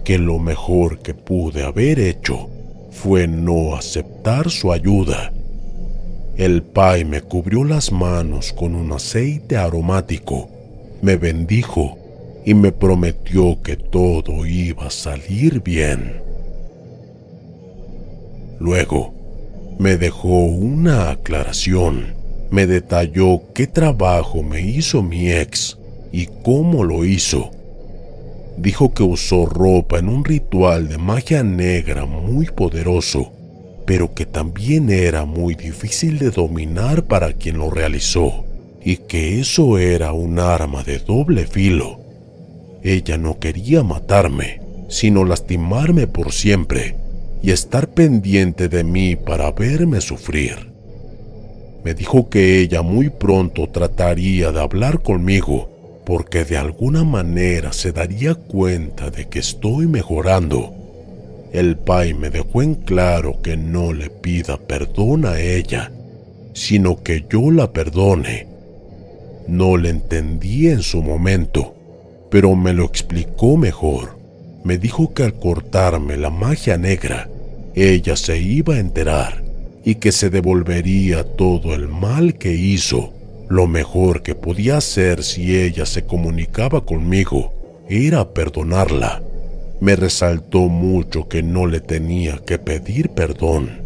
Que 0.05 0.18
lo 0.18 0.38
mejor 0.38 0.98
que 0.98 1.14
pude 1.14 1.62
haber 1.62 1.98
hecho 2.00 2.50
fue 2.95 3.27
no 3.27 3.75
aceptar 3.75 4.49
su 4.51 4.73
ayuda. 4.73 5.33
El 6.37 6.63
pai 6.63 7.05
me 7.05 7.21
cubrió 7.21 7.65
las 7.65 7.93
manos 7.93 8.53
con 8.53 8.75
un 8.75 8.93
aceite 8.93 9.57
aromático, 9.57 10.49
me 11.03 11.17
bendijo 11.17 11.99
y 12.47 12.55
me 12.55 12.73
prometió 12.73 13.61
que 13.63 13.77
todo 13.77 14.47
iba 14.47 14.87
a 14.87 14.91
salir 14.91 15.63
bien. 15.63 16.23
Luego, 18.59 19.13
me 19.79 19.97
dejó 19.97 20.45
una 20.45 21.11
aclaración. 21.11 22.15
Me 22.51 22.67
detalló 22.67 23.43
qué 23.53 23.67
trabajo 23.67 24.43
me 24.43 24.61
hizo 24.61 25.03
mi 25.03 25.31
ex 25.33 25.77
y 26.13 26.27
cómo 26.45 26.85
lo 26.85 27.05
hizo. 27.05 27.51
Dijo 28.57 28.95
que 28.95 29.03
usó 29.03 29.47
ropa 29.47 29.99
en 29.99 30.09
un 30.09 30.25
ritual 30.25 30.88
de 30.88 30.97
magia 30.97 31.43
negra 31.43 32.07
muy 32.07 32.47
poderoso, 32.47 33.33
pero 33.85 34.14
que 34.14 34.27
también 34.27 34.90
era 34.90 35.25
muy 35.25 35.55
difícil 35.55 36.19
de 36.19 36.31
dominar 36.31 37.05
para 37.05 37.33
quien 37.33 37.59
lo 37.59 37.71
realizó, 37.71 38.45
y 38.83 38.99
que 38.99 39.40
eso 39.40 39.79
era 39.79 40.12
un 40.12 40.38
arma 40.38 40.85
de 40.85 40.99
doble 40.99 41.47
filo. 41.47 42.01
Ella 42.83 43.19
no 43.19 43.38
quería 43.38 43.83
matarme, 43.83 44.61
sino 44.88 45.25
lastimarme 45.25 46.07
por 46.07 46.33
siempre 46.33 46.97
y 47.43 47.51
estar 47.51 47.88
pendiente 47.88 48.69
de 48.69 48.85
mí 48.85 49.17
para 49.17 49.51
verme 49.51 50.01
sufrir. 50.01 50.73
Me 51.85 51.93
dijo 51.93 52.31
que 52.31 52.61
ella 52.61 52.83
muy 52.83 53.11
pronto 53.11 53.69
trataría 53.69 54.53
de 54.53 54.61
hablar 54.61 55.03
conmigo 55.03 55.74
porque 56.05 56.45
de 56.45 56.57
alguna 56.57 57.05
manera 57.05 57.73
se 57.73 57.93
daría 57.93 58.35
cuenta 58.35 59.11
de 59.11 59.29
que 59.29 59.38
estoy 59.38 59.87
mejorando. 59.87 60.75
El 61.53 61.77
pai 61.77 62.14
me 62.14 62.31
dejó 62.31 62.62
en 62.62 62.75
claro 62.75 63.40
que 63.43 63.57
no 63.57 63.93
le 63.93 64.11
pida 64.11 64.59
perdón 64.59 65.25
a 65.25 65.40
ella, 65.40 65.93
sino 66.53 67.03
que 67.03 67.25
yo 67.31 67.51
la 67.51 67.73
perdone. 67.73 68.49
No 69.47 69.77
le 69.77 69.90
entendí 69.90 70.69
en 70.69 70.83
su 70.83 71.03
momento, 71.03 71.75
pero 72.31 72.55
me 72.57 72.73
lo 72.73 72.85
explicó 72.85 73.57
mejor. 73.57 74.19
Me 74.64 74.79
dijo 74.79 75.14
que 75.14 75.25
al 75.25 75.35
cortarme 75.35 76.17
la 76.17 76.31
magia 76.31 76.77
negra, 76.77 77.29
ella 77.75 78.17
se 78.17 78.38
iba 78.38 78.75
a 78.75 78.81
enterar 78.81 79.45
y 79.85 79.97
que 79.97 80.12
se 80.12 80.31
devolvería 80.31 81.25
todo 81.25 81.75
el 81.75 81.88
mal 81.88 82.35
que 82.35 82.53
hizo. 82.53 83.12
Lo 83.55 83.69
mejor 83.69 84.25
que 84.25 84.35
podía 84.35 84.79
hacer 84.79 85.23
si 85.23 85.57
ella 85.57 85.87
se 85.87 86.05
comunicaba 86.05 86.85
conmigo 86.85 87.53
era 87.88 88.35
perdonarla. 88.35 89.23
Me 89.81 89.95
resaltó 89.95 90.62
mucho 90.62 91.29
que 91.29 91.45
no 91.45 91.69
le 91.69 91.79
tenía 91.79 92.38
que 92.45 92.59
pedir 92.59 93.11
perdón, 93.11 93.81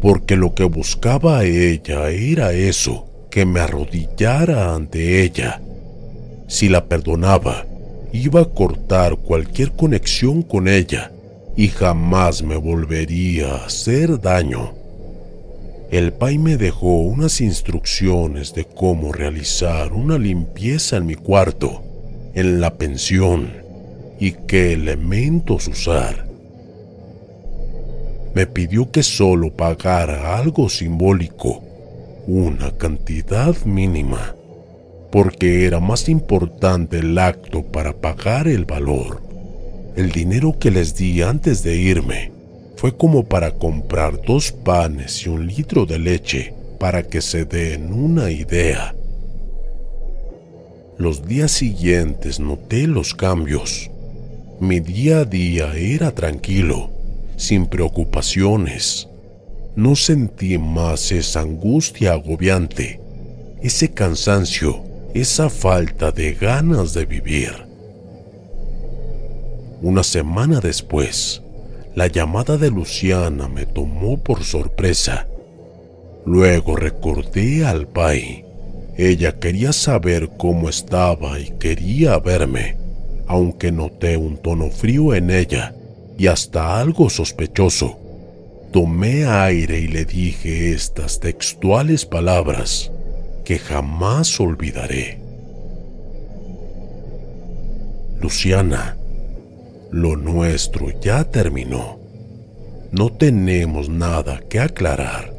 porque 0.00 0.34
lo 0.34 0.56
que 0.56 0.64
buscaba 0.64 1.38
a 1.38 1.44
ella 1.44 2.10
era 2.10 2.54
eso, 2.54 3.06
que 3.30 3.46
me 3.46 3.60
arrodillara 3.60 4.74
ante 4.74 5.22
ella. 5.22 5.62
Si 6.48 6.68
la 6.68 6.86
perdonaba, 6.86 7.66
iba 8.12 8.40
a 8.40 8.46
cortar 8.46 9.18
cualquier 9.18 9.70
conexión 9.70 10.42
con 10.42 10.66
ella 10.66 11.12
y 11.56 11.68
jamás 11.68 12.42
me 12.42 12.56
volvería 12.56 13.52
a 13.52 13.66
hacer 13.66 14.20
daño. 14.20 14.83
El 15.94 16.12
pai 16.12 16.38
me 16.38 16.56
dejó 16.56 16.96
unas 16.96 17.40
instrucciones 17.40 18.52
de 18.52 18.64
cómo 18.64 19.12
realizar 19.12 19.92
una 19.92 20.18
limpieza 20.18 20.96
en 20.96 21.06
mi 21.06 21.14
cuarto, 21.14 21.84
en 22.34 22.60
la 22.60 22.74
pensión, 22.74 23.52
y 24.18 24.32
qué 24.32 24.72
elementos 24.72 25.68
usar. 25.68 26.26
Me 28.34 28.44
pidió 28.48 28.90
que 28.90 29.04
solo 29.04 29.52
pagara 29.52 30.36
algo 30.36 30.68
simbólico, 30.68 31.62
una 32.26 32.72
cantidad 32.72 33.54
mínima, 33.64 34.34
porque 35.12 35.64
era 35.64 35.78
más 35.78 36.08
importante 36.08 36.98
el 36.98 37.16
acto 37.16 37.62
para 37.62 37.92
pagar 37.92 38.48
el 38.48 38.64
valor. 38.64 39.22
El 39.94 40.10
dinero 40.10 40.58
que 40.58 40.72
les 40.72 40.96
di 40.96 41.22
antes 41.22 41.62
de 41.62 41.76
irme 41.76 42.33
fue 42.76 42.96
como 42.96 43.24
para 43.24 43.52
comprar 43.52 44.20
dos 44.22 44.52
panes 44.52 45.24
y 45.24 45.28
un 45.28 45.46
litro 45.46 45.86
de 45.86 45.98
leche 45.98 46.54
para 46.78 47.02
que 47.02 47.20
se 47.20 47.44
den 47.44 47.92
una 47.92 48.30
idea. 48.30 48.94
Los 50.98 51.26
días 51.26 51.50
siguientes 51.50 52.38
noté 52.38 52.86
los 52.86 53.14
cambios. 53.14 53.90
Mi 54.60 54.80
día 54.80 55.20
a 55.20 55.24
día 55.24 55.74
era 55.74 56.12
tranquilo, 56.12 56.90
sin 57.36 57.66
preocupaciones. 57.66 59.08
No 59.74 59.96
sentí 59.96 60.56
más 60.56 61.10
esa 61.10 61.40
angustia 61.40 62.12
agobiante, 62.12 63.00
ese 63.60 63.90
cansancio, 63.90 64.84
esa 65.14 65.50
falta 65.50 66.12
de 66.12 66.34
ganas 66.34 66.94
de 66.94 67.06
vivir. 67.06 67.52
Una 69.82 70.04
semana 70.04 70.60
después, 70.60 71.42
la 71.94 72.08
llamada 72.08 72.56
de 72.56 72.70
Luciana 72.70 73.48
me 73.48 73.66
tomó 73.66 74.18
por 74.18 74.42
sorpresa. 74.42 75.28
Luego 76.26 76.76
recordé 76.76 77.64
al 77.64 77.86
Pai. 77.86 78.44
Ella 78.96 79.38
quería 79.38 79.72
saber 79.72 80.30
cómo 80.36 80.68
estaba 80.68 81.38
y 81.38 81.50
quería 81.58 82.18
verme, 82.18 82.76
aunque 83.26 83.70
noté 83.70 84.16
un 84.16 84.38
tono 84.38 84.70
frío 84.70 85.14
en 85.14 85.30
ella 85.30 85.74
y 86.18 86.26
hasta 86.26 86.80
algo 86.80 87.10
sospechoso. 87.10 87.98
Tomé 88.72 89.24
aire 89.26 89.78
y 89.78 89.86
le 89.86 90.04
dije 90.04 90.72
estas 90.72 91.20
textuales 91.20 92.06
palabras 92.06 92.90
que 93.44 93.58
jamás 93.58 94.40
olvidaré. 94.40 95.20
Luciana, 98.20 98.96
lo 99.94 100.16
nuestro 100.16 100.88
ya 101.00 101.22
terminó. 101.22 102.00
No 102.90 103.12
tenemos 103.12 103.88
nada 103.88 104.40
que 104.48 104.58
aclarar. 104.58 105.32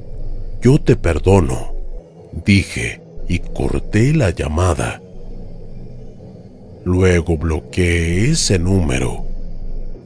Yo 0.61 0.79
te 0.79 0.95
perdono, 0.95 1.73
dije 2.45 3.01
y 3.27 3.39
corté 3.39 4.13
la 4.13 4.29
llamada. 4.29 5.01
Luego 6.85 7.37
bloqueé 7.37 8.31
ese 8.31 8.57
número. 8.57 9.25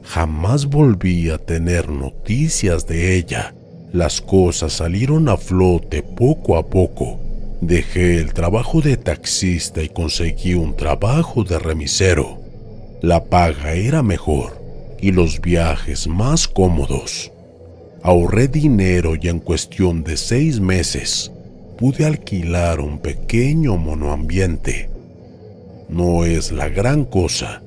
Jamás 0.02 0.66
volví 0.66 1.30
a 1.30 1.38
tener 1.38 1.88
noticias 1.88 2.88
de 2.88 3.14
ella. 3.14 3.54
Las 3.92 4.20
cosas 4.20 4.72
salieron 4.72 5.28
a 5.28 5.36
flote 5.36 6.02
poco 6.02 6.56
a 6.56 6.66
poco. 6.66 7.20
Dejé 7.60 8.16
el 8.16 8.32
trabajo 8.34 8.80
de 8.80 8.96
taxista 8.96 9.80
y 9.80 9.90
conseguí 9.90 10.54
un 10.54 10.74
trabajo 10.74 11.44
de 11.44 11.56
remisero. 11.60 12.39
La 13.02 13.24
paga 13.24 13.72
era 13.72 14.02
mejor 14.02 14.60
y 15.00 15.12
los 15.12 15.40
viajes 15.40 16.06
más 16.06 16.46
cómodos. 16.46 17.32
Ahorré 18.02 18.46
dinero 18.46 19.14
y 19.18 19.28
en 19.28 19.40
cuestión 19.40 20.04
de 20.04 20.18
seis 20.18 20.60
meses 20.60 21.32
pude 21.78 22.04
alquilar 22.04 22.80
un 22.80 22.98
pequeño 22.98 23.78
monoambiente. 23.78 24.90
No 25.88 26.26
es 26.26 26.52
la 26.52 26.68
gran 26.68 27.06
cosa, 27.06 27.62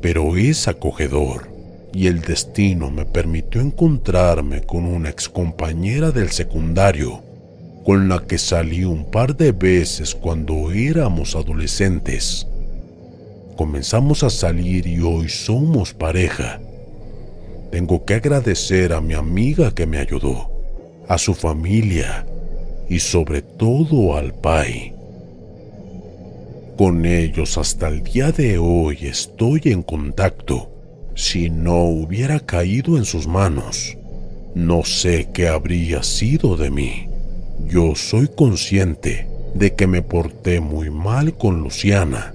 pero 0.00 0.36
es 0.36 0.66
acogedor 0.66 1.48
y 1.94 2.08
el 2.08 2.20
destino 2.20 2.90
me 2.90 3.04
permitió 3.04 3.60
encontrarme 3.60 4.62
con 4.62 4.84
una 4.84 5.10
excompañera 5.10 6.10
del 6.10 6.30
secundario 6.30 7.22
con 7.84 8.08
la 8.08 8.26
que 8.26 8.38
salí 8.38 8.84
un 8.84 9.10
par 9.10 9.36
de 9.36 9.52
veces 9.52 10.14
cuando 10.14 10.72
éramos 10.72 11.36
adolescentes. 11.36 12.46
Comenzamos 13.56 14.22
a 14.22 14.30
salir 14.30 14.86
y 14.86 15.00
hoy 15.00 15.28
somos 15.28 15.92
pareja. 15.92 16.58
Tengo 17.70 18.04
que 18.04 18.14
agradecer 18.14 18.94
a 18.94 19.00
mi 19.02 19.12
amiga 19.12 19.74
que 19.74 19.86
me 19.86 19.98
ayudó, 19.98 20.50
a 21.06 21.18
su 21.18 21.34
familia 21.34 22.26
y 22.88 22.98
sobre 22.98 23.42
todo 23.42 24.16
al 24.16 24.32
Pai. 24.32 24.94
Con 26.78 27.04
ellos 27.04 27.58
hasta 27.58 27.88
el 27.88 28.02
día 28.02 28.32
de 28.32 28.56
hoy 28.56 28.98
estoy 29.02 29.60
en 29.66 29.82
contacto. 29.82 30.70
Si 31.14 31.50
no 31.50 31.84
hubiera 31.84 32.40
caído 32.40 32.96
en 32.96 33.04
sus 33.04 33.26
manos, 33.26 33.98
no 34.54 34.82
sé 34.82 35.28
qué 35.34 35.48
habría 35.48 36.02
sido 36.02 36.56
de 36.56 36.70
mí. 36.70 37.08
Yo 37.68 37.94
soy 37.96 38.28
consciente 38.28 39.28
de 39.54 39.74
que 39.74 39.86
me 39.86 40.00
porté 40.00 40.60
muy 40.60 40.88
mal 40.88 41.36
con 41.36 41.60
Luciana 41.60 42.34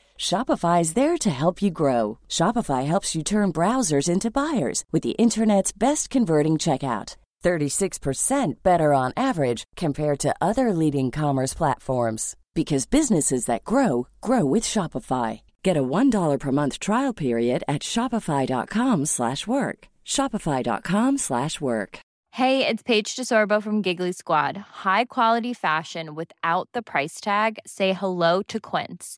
Shopify 0.21 0.81
is 0.81 0.93
there 0.93 1.17
to 1.17 1.31
help 1.31 1.63
you 1.63 1.71
grow. 1.71 2.19
Shopify 2.29 2.85
helps 2.85 3.15
you 3.15 3.23
turn 3.23 3.51
browsers 3.51 4.07
into 4.07 4.29
buyers 4.29 4.85
with 4.91 5.01
the 5.01 5.17
internet's 5.17 5.71
best 5.71 6.11
converting 6.11 6.59
checkout. 6.59 7.15
36% 7.43 8.53
better 8.61 8.93
on 8.93 9.13
average 9.17 9.63
compared 9.75 10.19
to 10.19 10.35
other 10.39 10.73
leading 10.73 11.09
commerce 11.09 11.55
platforms 11.55 12.35
because 12.53 12.85
businesses 12.85 13.45
that 13.45 13.63
grow 13.63 14.07
grow 14.21 14.45
with 14.45 14.63
Shopify. 14.63 15.41
Get 15.63 15.75
a 15.75 15.83
$1 15.83 16.39
per 16.39 16.51
month 16.51 16.77
trial 16.77 17.13
period 17.13 17.63
at 17.67 17.81
shopify.com 17.81 19.05
slash 19.07 19.47
work. 19.47 19.87
Shopify.com 20.05 21.17
slash 21.17 21.59
work. 21.59 21.97
Hey, 22.29 22.67
it's 22.67 22.83
Paige 22.83 23.15
DeSorbo 23.15 23.61
from 23.63 23.81
Giggly 23.81 24.11
Squad. 24.11 24.55
High 24.85 25.05
quality 25.05 25.53
fashion 25.53 26.13
without 26.13 26.69
the 26.73 26.83
price 26.83 27.19
tag. 27.19 27.57
Say 27.65 27.93
hello 27.93 28.43
to 28.43 28.59
Quince. 28.59 29.17